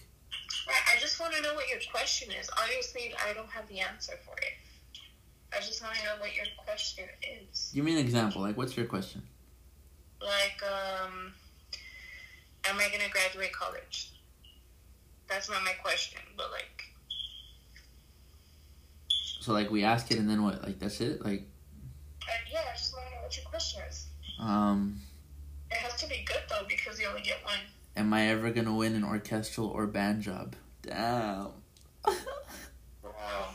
I 0.67 0.99
just 0.99 1.19
want 1.19 1.33
to 1.35 1.41
know 1.41 1.53
what 1.53 1.67
your 1.69 1.79
question 1.91 2.29
is. 2.39 2.49
Obviously, 2.61 3.13
I 3.27 3.33
don't 3.33 3.49
have 3.49 3.67
the 3.67 3.79
answer 3.79 4.13
for 4.25 4.35
it. 4.37 4.53
I 5.55 5.61
just 5.61 5.81
want 5.81 5.95
to 5.95 6.03
know 6.03 6.15
what 6.19 6.35
your 6.35 6.45
question 6.57 7.05
is. 7.49 7.71
give 7.73 7.85
me 7.85 7.93
an 7.93 7.99
example. 7.99 8.41
Like, 8.41 8.57
what's 8.57 8.75
your 8.75 8.85
question? 8.87 9.21
Like, 10.21 10.61
um, 10.63 11.33
am 12.67 12.77
I 12.77 12.89
gonna 12.89 13.09
graduate 13.11 13.53
college? 13.53 14.11
That's 15.27 15.49
not 15.49 15.63
my 15.63 15.73
question, 15.81 16.19
but 16.37 16.47
like, 16.51 16.83
So 19.39 19.53
like, 19.53 19.69
we 19.69 19.83
ask 19.83 20.09
it, 20.11 20.17
and 20.17 20.29
then 20.29 20.43
what? 20.43 20.63
Like, 20.63 20.79
that's 20.79 20.99
it. 21.01 21.23
Like, 21.23 21.43
uh, 22.23 22.31
yeah, 22.51 22.61
I 22.71 22.75
just 22.77 22.93
want 22.93 23.05
to 23.07 23.11
know 23.15 23.21
what 23.21 23.37
your 23.37 23.45
question 23.45 23.81
is. 23.87 24.07
um, 24.39 24.99
It 25.75 25.81
has 25.81 25.99
to 26.01 26.07
be 26.07 26.23
good 26.25 26.41
though, 26.49 26.65
because 26.69 26.99
you 26.99 27.07
only 27.07 27.21
get 27.21 27.43
one. 27.43 27.59
am 27.97 28.13
I 28.13 28.27
ever 28.27 28.49
gonna 28.51 28.73
win 28.73 28.95
an 28.95 29.03
orchestral 29.03 29.67
or 29.67 29.87
band 29.87 30.21
job? 30.21 30.55
Damn. 30.81 31.49
Wow. 33.03 33.49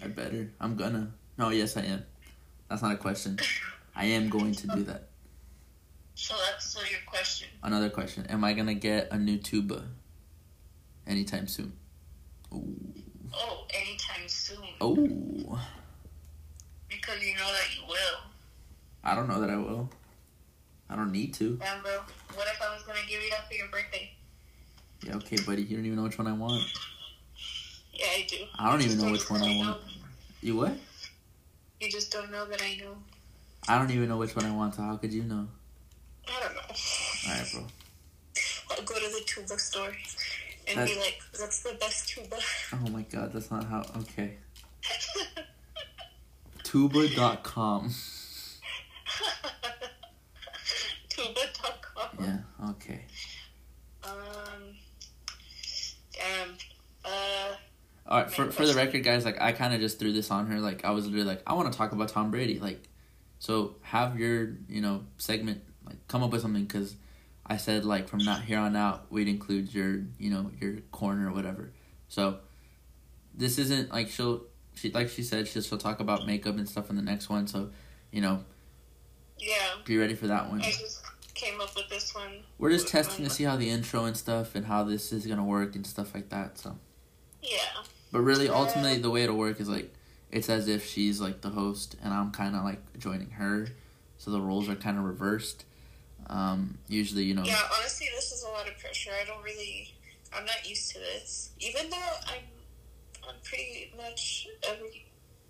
I 0.00 0.06
better. 0.06 0.50
I'm 0.60 0.76
gonna. 0.76 1.12
No, 1.36 1.50
yes, 1.50 1.76
I 1.76 1.82
am. 1.82 2.04
That's 2.68 2.80
not 2.80 2.92
a 2.92 2.96
question. 2.96 3.38
I 3.94 4.06
am 4.06 4.30
going 4.30 4.54
to 4.54 4.66
do 4.68 4.82
that. 4.84 5.08
So 6.14 6.34
that's 6.46 6.74
your 6.74 7.00
question. 7.06 7.48
Another 7.62 7.90
question. 7.90 8.26
Am 8.28 8.44
I 8.44 8.54
gonna 8.54 8.74
get 8.74 9.12
a 9.12 9.18
new 9.18 9.36
tuba 9.36 9.84
anytime 11.06 11.46
soon? 11.48 11.74
Ooh. 12.54 12.76
Oh, 13.34 13.66
anytime 13.74 14.26
soon. 14.26 14.58
Oh. 14.80 14.94
Because 16.88 17.22
you 17.22 17.34
know 17.34 17.52
that 17.52 17.76
you 17.76 17.82
will. 17.86 18.20
I 19.04 19.14
don't 19.14 19.28
know 19.28 19.40
that 19.40 19.50
I 19.50 19.56
will. 19.56 19.90
I 20.92 20.96
don't 20.96 21.10
need 21.10 21.32
to. 21.34 21.56
Damn, 21.56 21.80
bro. 21.82 21.92
What 22.34 22.46
if 22.48 22.60
I 22.60 22.74
was 22.74 22.82
gonna 22.82 22.98
give 23.08 23.22
you 23.22 23.30
that 23.30 23.48
for 23.48 23.54
your 23.54 23.68
birthday? 23.68 24.12
Yeah, 25.02 25.16
okay, 25.16 25.36
buddy. 25.46 25.62
You 25.62 25.76
don't 25.76 25.86
even 25.86 25.96
know 25.96 26.02
which 26.04 26.18
one 26.18 26.26
I 26.26 26.32
want. 26.34 26.62
Yeah, 27.94 28.06
I 28.06 28.26
do. 28.28 28.36
I 28.58 28.70
don't 28.70 28.80
You 28.80 28.86
even 28.92 28.98
know 29.06 29.12
which 29.12 29.30
one 29.30 29.42
I 29.42 29.54
know. 29.54 29.60
want. 29.70 29.80
You 30.42 30.56
what? 30.56 30.76
You 31.80 31.90
just 31.90 32.12
don't 32.12 32.30
know 32.30 32.44
that 32.46 32.60
I 32.62 32.76
know. 32.76 32.96
I 33.68 33.78
don't 33.78 33.90
even 33.90 34.08
know 34.08 34.18
which 34.18 34.36
one 34.36 34.44
I 34.44 34.50
want, 34.54 34.74
so 34.74 34.82
how 34.82 34.96
could 34.96 35.12
you 35.12 35.22
know? 35.24 35.48
I 36.28 36.40
don't 36.40 36.54
know. 36.54 36.60
Alright, 37.28 37.52
bro. 37.52 37.66
I'll 38.70 38.82
go 38.84 38.94
to 38.94 39.00
the 39.08 39.22
tuba 39.26 39.58
store 39.58 39.94
and 40.68 40.78
That- 40.78 40.88
be 40.88 40.96
like, 40.96 41.20
that's 41.38 41.62
the 41.62 41.74
best 41.80 42.08
tuba?" 42.08 42.38
Oh 42.74 42.90
my 42.90 43.02
god, 43.02 43.32
that's 43.32 43.50
not 43.50 43.64
how. 43.64 43.82
Okay. 44.00 44.36
Tuba.com. 46.64 47.92
Tuba.com. 51.12 52.24
Yeah, 52.24 52.70
okay. 52.70 53.04
Um. 54.04 54.12
Damn. 56.12 56.56
Uh. 57.04 57.54
Alright, 58.08 58.30
for 58.30 58.50
for 58.50 58.66
the 58.66 58.74
record, 58.74 59.04
guys, 59.04 59.24
like 59.24 59.40
I 59.40 59.52
kind 59.52 59.72
of 59.74 59.80
just 59.80 59.98
threw 59.98 60.12
this 60.12 60.30
on 60.30 60.46
her. 60.46 60.58
Like 60.58 60.84
I 60.84 60.90
was 60.90 61.06
literally 61.06 61.26
like, 61.26 61.42
I 61.46 61.54
want 61.54 61.70
to 61.72 61.76
talk 61.78 61.92
about 61.92 62.08
Tom 62.08 62.30
Brady. 62.30 62.58
Like, 62.58 62.88
so 63.38 63.76
have 63.82 64.18
your 64.18 64.56
you 64.68 64.80
know 64.80 65.04
segment 65.18 65.62
like 65.86 65.96
come 66.08 66.22
up 66.22 66.30
with 66.30 66.42
something 66.42 66.64
because 66.64 66.96
I 67.46 67.56
said 67.56 67.84
like 67.84 68.08
from 68.08 68.20
not 68.20 68.42
here 68.42 68.58
on 68.58 68.76
out 68.76 69.10
we'd 69.10 69.28
include 69.28 69.72
your 69.74 70.00
you 70.18 70.30
know 70.30 70.50
your 70.60 70.80
corner 70.92 71.28
or 71.28 71.32
whatever. 71.32 71.72
So 72.08 72.38
this 73.34 73.58
isn't 73.58 73.92
like 73.92 74.08
she'll 74.08 74.44
she 74.74 74.90
like 74.92 75.08
she 75.08 75.22
said 75.22 75.48
she'll 75.48 75.62
she'll 75.62 75.78
talk 75.78 76.00
about 76.00 76.26
makeup 76.26 76.56
and 76.56 76.68
stuff 76.68 76.90
in 76.90 76.96
the 76.96 77.02
next 77.02 77.28
one. 77.28 77.46
So 77.46 77.70
you 78.10 78.20
know 78.20 78.44
Yeah, 79.38 79.54
be 79.84 79.96
ready 79.96 80.14
for 80.14 80.26
that 80.28 80.48
one. 80.50 80.60
I 80.60 80.70
just 80.70 81.01
came 81.34 81.60
up 81.60 81.74
with 81.74 81.88
this 81.88 82.14
one. 82.14 82.44
We're 82.58 82.70
just 82.70 82.88
testing 82.88 83.24
to 83.24 83.30
see 83.30 83.44
how 83.44 83.56
the 83.56 83.70
intro 83.70 84.04
and 84.04 84.16
stuff 84.16 84.54
and 84.54 84.66
how 84.66 84.84
this 84.84 85.12
is 85.12 85.26
gonna 85.26 85.44
work 85.44 85.74
and 85.74 85.86
stuff 85.86 86.14
like 86.14 86.28
that. 86.30 86.58
So. 86.58 86.76
Yeah. 87.42 87.58
But 88.10 88.20
really, 88.20 88.48
ultimately, 88.48 88.98
the 88.98 89.10
way 89.10 89.22
it'll 89.24 89.36
work 89.36 89.60
is 89.60 89.68
like 89.68 89.92
it's 90.30 90.48
as 90.48 90.68
if 90.68 90.86
she's 90.86 91.20
like 91.20 91.40
the 91.40 91.50
host 91.50 91.96
and 92.02 92.12
I'm 92.12 92.30
kind 92.30 92.56
of 92.56 92.64
like 92.64 92.98
joining 92.98 93.30
her, 93.30 93.68
so 94.18 94.30
the 94.30 94.40
roles 94.40 94.68
are 94.68 94.74
kind 94.74 94.98
of 94.98 95.04
reversed. 95.04 95.64
Um, 96.28 96.78
usually, 96.88 97.24
you 97.24 97.34
know, 97.34 97.42
Yeah, 97.44 97.60
honestly, 97.78 98.08
this 98.14 98.32
is 98.32 98.42
a 98.44 98.48
lot 98.48 98.68
of 98.68 98.78
pressure. 98.78 99.10
I 99.20 99.26
don't 99.26 99.42
really, 99.42 99.92
I'm 100.34 100.44
not 100.44 100.68
used 100.68 100.92
to 100.92 100.98
this. 100.98 101.50
Even 101.58 101.90
though 101.90 101.96
I'm 102.26 103.28
on 103.28 103.34
pretty 103.42 103.92
much 103.96 104.48
every 104.68 105.06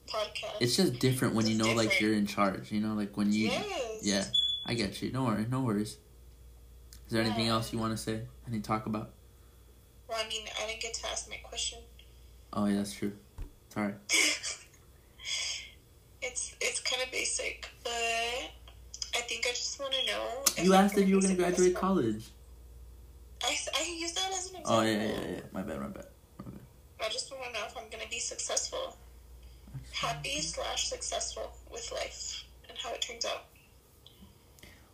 podcast. 0.09 0.57
it's 0.61 0.77
just 0.77 0.99
different 0.99 1.35
when 1.35 1.47
you 1.47 1.57
know 1.57 1.73
like 1.75 2.01
you're 2.01 2.15
in 2.15 2.27
charge. 2.27 2.73
You 2.73 2.81
know, 2.81 2.95
like 2.95 3.17
when 3.17 3.33
you, 3.33 3.49
yes. 3.49 4.01
yeah, 4.03 4.25
I 4.65 4.75
get 4.75 5.01
you. 5.03 5.11
No 5.13 5.25
worry, 5.25 5.47
no 5.49 5.61
worries. 5.63 5.99
Is 7.07 7.11
there 7.11 7.23
anything 7.23 7.47
Yeah. 7.47 7.53
else 7.53 7.73
you 7.73 7.79
want 7.79 7.97
to 7.97 8.03
say? 8.03 8.23
Any 8.47 8.61
talk 8.61 8.87
about? 8.87 9.13
Well, 10.09 10.19
I 10.23 10.29
mean, 10.29 10.47
I 10.61 10.67
didn't 10.67 10.81
get 10.83 10.95
to 10.95 11.09
ask 11.09 11.29
my 11.29 11.37
question. 11.37 11.79
Oh 12.53 12.67
yeah, 12.67 12.77
that's 12.77 12.93
true. 12.95 13.13
Sorry. 13.71 13.95
it's 16.23 16.55
it's 16.61 16.81
kind 16.81 17.03
of 17.03 17.11
basic, 17.11 17.69
but 17.83 17.93
I 17.93 19.21
think 19.29 19.47
I 19.47 19.51
just 19.51 19.81
want 19.81 19.95
to 19.95 20.07
know. 20.07 20.45
You 20.63 20.75
asked 20.75 20.97
if 20.99 21.09
you 21.09 21.17
were 21.17 21.23
gonna 21.23 21.35
graduate 21.35 21.73
successful. 21.73 21.89
college. 21.89 22.25
I, 23.45 23.57
I 23.77 23.97
use 23.99 24.13
that 24.13 24.31
as 24.33 24.51
an 24.51 24.57
oh, 24.57 24.61
example. 24.61 24.77
Oh 24.77 24.83
yeah, 24.83 25.05
yeah, 25.05 25.31
yeah. 25.37 25.41
My 25.53 25.63
bad, 25.63 25.81
my 25.81 25.89
bad. 25.89 26.07
I 27.05 27.09
just 27.09 27.31
want 27.33 27.45
to 27.45 27.53
know 27.53 27.67
if 27.67 27.77
I'm 27.77 27.89
going 27.91 28.03
to 28.05 28.09
be 28.09 28.21
successful, 28.21 28.97
happy 29.93 30.41
slash 30.41 30.87
successful 30.89 31.51
with 31.71 31.91
life, 31.91 32.45
and 32.69 32.79
how 32.79 32.93
it 32.93 33.01
turns 33.01 33.25
out. 33.25 33.47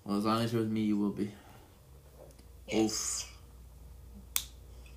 Well, 0.08 0.16
as 0.16 0.24
long 0.24 0.40
as 0.40 0.54
you're 0.54 0.62
with 0.62 0.70
me, 0.70 0.80
you 0.80 0.96
will 0.96 1.10
be. 1.10 1.30
Yes. 2.66 3.26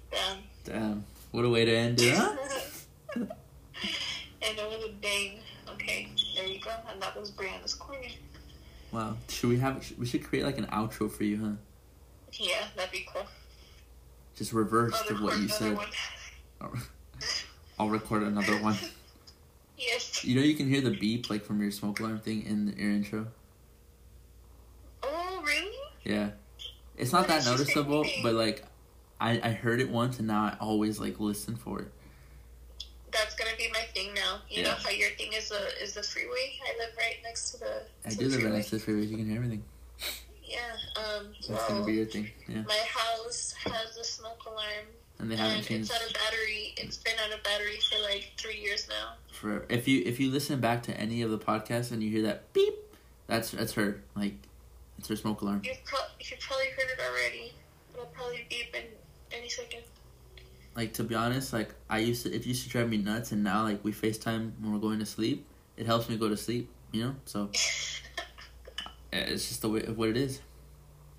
Damn. 0.09 0.37
Damn, 0.63 1.05
what 1.31 1.43
a 1.43 1.49
way 1.49 1.65
to 1.65 1.75
end 1.75 1.99
it, 1.99 2.15
huh? 2.15 2.33
and 3.15 3.27
it 4.41 4.69
was 4.69 4.85
a 4.85 4.93
bang. 5.01 5.39
Okay, 5.73 6.07
there 6.33 6.47
you 6.47 6.61
go. 6.61 6.71
And 6.89 7.01
that 7.01 7.19
was 7.19 7.29
Briana's 7.29 7.73
corner. 7.73 8.07
Wow. 8.93 9.17
Should 9.27 9.49
we 9.49 9.59
have? 9.59 9.85
We 9.99 10.05
should 10.05 10.23
create 10.23 10.45
like 10.45 10.57
an 10.57 10.67
outro 10.67 11.11
for 11.11 11.25
you, 11.25 11.37
huh? 11.37 11.51
Yeah, 12.31 12.63
that'd 12.77 12.93
be 12.93 13.05
cool. 13.13 13.25
Just 14.37 14.53
reversed 14.53 15.03
I'll 15.09 15.17
of 15.17 15.23
what 15.23 15.37
you 15.37 15.49
said. 15.49 15.77
I'll 17.77 17.89
record 17.89 18.23
another 18.23 18.61
one. 18.61 18.77
Yes. 19.77 20.23
You 20.23 20.35
know 20.35 20.43
you 20.43 20.53
can 20.53 20.69
hear 20.69 20.81
the 20.81 20.91
beep 20.91 21.31
like 21.31 21.43
from 21.43 21.59
your 21.59 21.71
smoke 21.71 22.01
alarm 22.01 22.19
thing 22.19 22.45
in 22.45 22.67
the, 22.67 22.73
your 22.79 22.91
intro. 22.91 23.25
Yeah, 26.03 26.31
it's 26.97 27.11
not 27.11 27.27
that 27.27 27.43
did 27.43 27.43
she 27.43 27.49
say? 27.49 27.51
noticeable, 27.51 28.05
but 28.23 28.33
like, 28.33 28.63
I 29.19 29.39
I 29.43 29.51
heard 29.51 29.81
it 29.81 29.89
once 29.89 30.19
and 30.19 30.27
now 30.27 30.45
I 30.45 30.57
always 30.59 30.99
like 30.99 31.19
listen 31.19 31.55
for 31.55 31.79
it. 31.81 31.91
That's 33.11 33.35
gonna 33.35 33.55
be 33.57 33.69
my 33.73 33.85
thing 33.93 34.13
now. 34.13 34.39
You 34.49 34.63
know 34.63 34.71
how 34.71 34.89
your 34.89 35.09
thing 35.11 35.33
is 35.33 35.49
the 35.49 35.59
is 35.81 35.93
the 35.93 36.03
freeway. 36.03 36.53
I 36.63 36.77
live 36.79 36.95
right 36.97 37.17
next 37.23 37.51
to 37.51 37.59
the. 37.59 37.83
I 38.05 38.09
to 38.09 38.17
do 38.17 38.29
the 38.29 38.37
live 38.37 38.45
right 38.45 38.53
next 38.53 38.69
to 38.69 38.75
the 38.75 38.81
freeway. 38.81 39.05
You 39.05 39.17
can 39.17 39.27
hear 39.27 39.35
everything. 39.35 39.63
Yeah. 40.43 40.57
Um. 40.95 41.27
That's 41.47 41.49
well, 41.49 41.67
gonna 41.69 41.85
be 41.85 41.93
your 41.93 42.05
thing. 42.05 42.29
Yeah, 42.47 42.63
my 42.67 42.79
house 42.87 43.53
has 43.63 43.97
a 43.97 44.03
smoke 44.03 44.45
alarm, 44.45 44.87
and 45.19 45.31
they 45.31 45.35
haven't 45.35 45.59
it's 45.59 45.67
changed 45.67 45.91
out 45.91 46.05
of 46.05 46.13
battery. 46.13 46.73
It's 46.77 46.97
been 46.97 47.15
out 47.23 47.33
of 47.37 47.43
battery 47.43 47.79
for 47.89 48.01
like 48.01 48.31
three 48.37 48.57
years 48.59 48.87
now. 48.89 49.13
for. 49.31 49.65
If 49.69 49.87
you 49.87 50.03
if 50.05 50.19
you 50.19 50.31
listen 50.31 50.59
back 50.59 50.83
to 50.83 50.97
any 50.97 51.21
of 51.21 51.31
the 51.31 51.37
podcasts 51.37 51.91
and 51.91 52.01
you 52.01 52.09
hear 52.09 52.23
that 52.23 52.51
beep, 52.53 52.75
that's 53.27 53.51
that's 53.51 53.73
her. 53.73 54.01
Like, 54.15 54.35
it's 55.01 55.09
her 55.09 55.15
smoke 55.15 55.41
alarm. 55.41 55.61
You've 55.65 55.83
pro- 55.83 55.97
you've 56.19 56.39
probably 56.39 56.67
heard 56.77 56.85
it 56.95 57.01
already. 57.09 57.53
It'll 57.91 58.05
probably 58.05 58.45
beep 58.51 58.75
in 58.75 58.83
any 59.35 59.49
second. 59.49 59.81
Like 60.75 60.93
to 60.93 61.03
be 61.03 61.15
honest, 61.15 61.53
like 61.53 61.73
I 61.89 61.97
used 61.97 62.21
to, 62.23 62.31
it 62.31 62.45
used 62.45 62.63
to 62.65 62.69
drive 62.69 62.87
me 62.87 62.97
nuts, 62.97 63.31
and 63.31 63.43
now 63.43 63.63
like 63.63 63.83
we 63.83 63.91
FaceTime 63.91 64.51
when 64.61 64.71
we're 64.71 64.79
going 64.79 64.99
to 64.99 65.05
sleep. 65.07 65.47
It 65.75 65.87
helps 65.87 66.07
me 66.07 66.17
go 66.17 66.29
to 66.29 66.37
sleep. 66.37 66.69
You 66.91 67.03
know, 67.05 67.15
so 67.25 67.49
it's 69.11 69.47
just 69.47 69.63
the 69.63 69.69
way 69.69 69.81
of 69.85 69.97
what 69.97 70.09
it 70.09 70.17
is. 70.17 70.39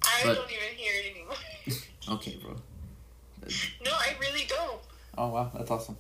I 0.05 0.21
But- 0.25 0.35
don't 0.37 0.45
even 0.51 0.77
hear 0.77 0.93
it 1.05 1.11
anymore. 1.17 1.37
Okay, 2.17 2.37
bro. 2.43 2.57
no, 3.85 3.91
I 3.93 4.15
really 4.21 4.45
don't. 4.49 4.81
Oh 5.19 5.29
wow, 5.29 5.51
that's 5.55 5.71
awesome. 5.71 5.97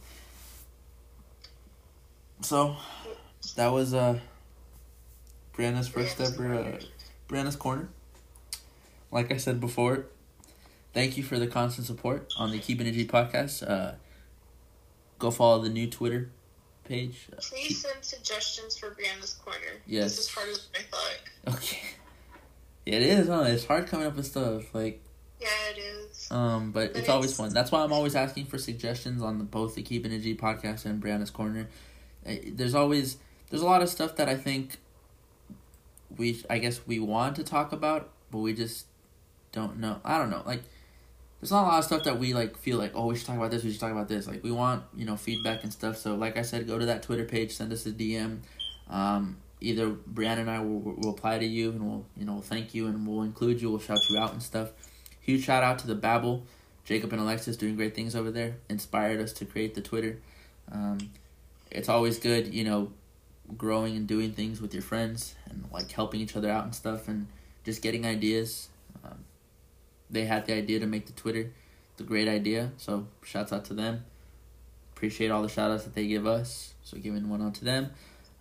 So, 2.42 2.76
that 3.54 3.68
was 3.68 3.94
uh, 3.94 4.18
Briana's 5.56 5.86
first 5.88 6.18
Briana's 6.18 6.34
ever 6.34 6.54
uh, 6.54 6.78
Briana's 7.32 7.56
corner. 7.56 7.88
Like 9.10 9.32
I 9.32 9.36
said 9.38 9.60
before, 9.60 10.06
thank 10.92 11.16
you 11.16 11.22
for 11.22 11.38
the 11.38 11.46
constant 11.46 11.86
support 11.86 12.32
on 12.38 12.50
the 12.50 12.58
Keep 12.58 12.80
Energy 12.80 13.06
podcast. 13.06 13.68
Uh, 13.68 13.94
go 15.18 15.30
follow 15.30 15.62
the 15.62 15.68
new 15.68 15.88
Twitter 15.88 16.30
page. 16.84 17.28
Uh, 17.32 17.36
Please 17.40 17.82
send 17.82 18.04
suggestions 18.04 18.76
for 18.76 18.90
Briana's 18.90 19.34
corner. 19.44 19.58
Yes. 19.86 20.16
This 20.16 20.26
is 20.26 20.28
harder 20.30 20.52
than 20.52 20.60
I 20.76 20.84
thought. 20.90 21.56
okay. 21.56 21.80
Yeah, 22.84 22.94
it 22.96 23.02
is, 23.02 23.28
huh? 23.28 23.44
It's 23.46 23.64
hard 23.64 23.86
coming 23.86 24.06
up 24.06 24.16
with 24.16 24.26
stuff 24.26 24.74
like 24.74 25.02
Yeah, 25.40 25.48
it 25.74 25.78
is. 25.78 26.28
Um, 26.30 26.70
but 26.72 26.92
But 26.92 27.00
it's 27.00 27.08
always 27.08 27.34
fun. 27.36 27.52
That's 27.54 27.72
why 27.72 27.82
I'm 27.82 27.92
always 27.92 28.14
asking 28.14 28.46
for 28.46 28.58
suggestions 28.58 29.22
on 29.22 29.38
the, 29.38 29.44
both 29.44 29.74
the 29.74 29.82
Keep 29.82 30.04
Energy 30.04 30.36
podcast 30.36 30.84
and 30.84 31.02
Briana's 31.02 31.30
Corner. 31.30 31.68
Uh, 32.26 32.34
There's 32.46 32.74
always 32.74 33.16
there's 33.50 33.62
a 33.62 33.66
lot 33.66 33.82
of 33.82 33.90
stuff 33.90 34.16
that 34.16 34.30
I 34.30 34.36
think 34.36 34.78
we 36.16 36.42
I 36.48 36.58
guess 36.58 36.80
we 36.86 36.98
want 36.98 37.36
to 37.36 37.44
talk 37.44 37.72
about, 37.72 38.10
but 38.30 38.38
we 38.38 38.52
just 38.52 38.86
don't 39.52 39.78
know. 39.78 40.00
I 40.04 40.18
don't 40.18 40.30
know. 40.30 40.42
Like 40.44 40.62
there's 41.40 41.50
not 41.50 41.64
a 41.64 41.68
lot 41.68 41.78
of 41.78 41.84
stuff 41.84 42.04
that 42.04 42.18
we 42.18 42.34
like 42.34 42.56
feel 42.56 42.78
like 42.78 42.92
oh 42.94 43.06
we 43.06 43.16
should 43.16 43.26
talk 43.26 43.36
about 43.36 43.50
this. 43.50 43.64
We 43.64 43.70
should 43.72 43.80
talk 43.80 43.92
about 43.92 44.08
this. 44.08 44.26
Like 44.26 44.42
we 44.42 44.50
want 44.50 44.84
you 44.94 45.04
know 45.04 45.16
feedback 45.16 45.62
and 45.62 45.72
stuff. 45.72 45.96
So 45.96 46.14
like 46.14 46.36
I 46.36 46.42
said, 46.42 46.66
go 46.66 46.78
to 46.78 46.86
that 46.86 47.02
Twitter 47.02 47.24
page, 47.24 47.52
send 47.52 47.72
us 47.72 47.86
a 47.86 47.92
DM. 47.92 48.38
Um, 48.90 49.38
either 49.60 49.90
Briana 49.90 50.38
and 50.38 50.50
I 50.50 50.60
will, 50.60 50.80
will 50.80 51.10
apply 51.10 51.38
to 51.38 51.46
you 51.46 51.70
and 51.70 51.82
we'll 51.86 52.04
you 52.16 52.24
know 52.24 52.40
thank 52.40 52.74
you 52.74 52.86
and 52.86 53.06
we'll 53.06 53.22
include 53.22 53.60
you. 53.60 53.70
We'll 53.70 53.80
shout 53.80 54.00
you 54.10 54.18
out 54.18 54.32
and 54.32 54.42
stuff. 54.42 54.70
Huge 55.20 55.44
shout 55.44 55.62
out 55.62 55.78
to 55.80 55.86
the 55.86 55.94
Babel, 55.94 56.44
Jacob 56.84 57.12
and 57.12 57.22
Alexis 57.22 57.56
doing 57.56 57.76
great 57.76 57.94
things 57.94 58.16
over 58.16 58.30
there. 58.30 58.56
Inspired 58.68 59.20
us 59.20 59.32
to 59.34 59.44
create 59.44 59.74
the 59.74 59.80
Twitter. 59.80 60.18
Um, 60.70 60.98
it's 61.70 61.88
always 61.88 62.18
good, 62.18 62.52
you 62.52 62.64
know, 62.64 62.92
growing 63.56 63.96
and 63.96 64.06
doing 64.06 64.32
things 64.32 64.60
with 64.60 64.72
your 64.72 64.82
friends 64.82 65.34
and 65.48 65.64
like 65.72 65.90
helping 65.90 66.20
each 66.20 66.36
other 66.36 66.50
out 66.50 66.64
and 66.64 66.74
stuff 66.74 67.08
and 67.08 67.26
just 67.64 67.82
getting 67.82 68.06
ideas. 68.06 68.68
Um, 69.04 69.24
they 70.10 70.24
had 70.24 70.46
the 70.46 70.54
idea 70.54 70.80
to 70.80 70.86
make 70.86 71.06
the 71.06 71.12
Twitter, 71.12 71.52
the 71.96 72.04
great 72.04 72.28
idea. 72.28 72.70
So 72.76 73.06
shouts 73.24 73.52
out 73.52 73.64
to 73.66 73.74
them. 73.74 74.04
Appreciate 74.94 75.30
all 75.30 75.42
the 75.42 75.48
shout 75.48 75.70
outs 75.70 75.84
that 75.84 75.94
they 75.94 76.06
give 76.06 76.26
us. 76.26 76.74
So 76.82 76.98
giving 76.98 77.28
one 77.28 77.42
out 77.42 77.54
to 77.56 77.64
them. 77.64 77.90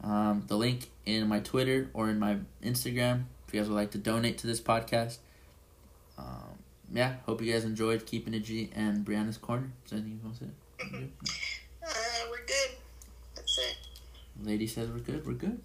Um, 0.03 0.43
the 0.47 0.57
link 0.57 0.89
in 1.05 1.27
my 1.27 1.39
Twitter 1.39 1.89
or 1.93 2.09
in 2.09 2.17
my 2.19 2.37
Instagram 2.63 3.25
if 3.51 3.55
you 3.55 3.59
guys 3.59 3.69
would 3.69 3.75
like 3.75 3.91
to 3.91 3.97
donate 3.97 4.37
to 4.39 4.47
this 4.47 4.61
podcast. 4.61 5.17
Um, 6.17 6.57
yeah, 6.93 7.15
hope 7.25 7.41
you 7.41 7.51
guys 7.51 7.65
enjoyed 7.65 8.05
Keeping 8.05 8.33
It 8.33 8.45
G 8.45 8.69
and 8.73 9.03
Briana's 9.03 9.37
Corner. 9.37 9.71
Is 9.85 9.91
anything 9.91 10.19
you 10.21 10.25
want 10.25 10.39
to 10.39 10.45
say? 10.45 11.07
Uh, 11.83 11.89
we're 12.29 12.45
good. 12.45 12.80
Lady 14.43 14.67
says 14.67 14.89
we're 14.89 14.99
good. 14.99 15.25
We're 15.25 15.33
good. 15.33 15.61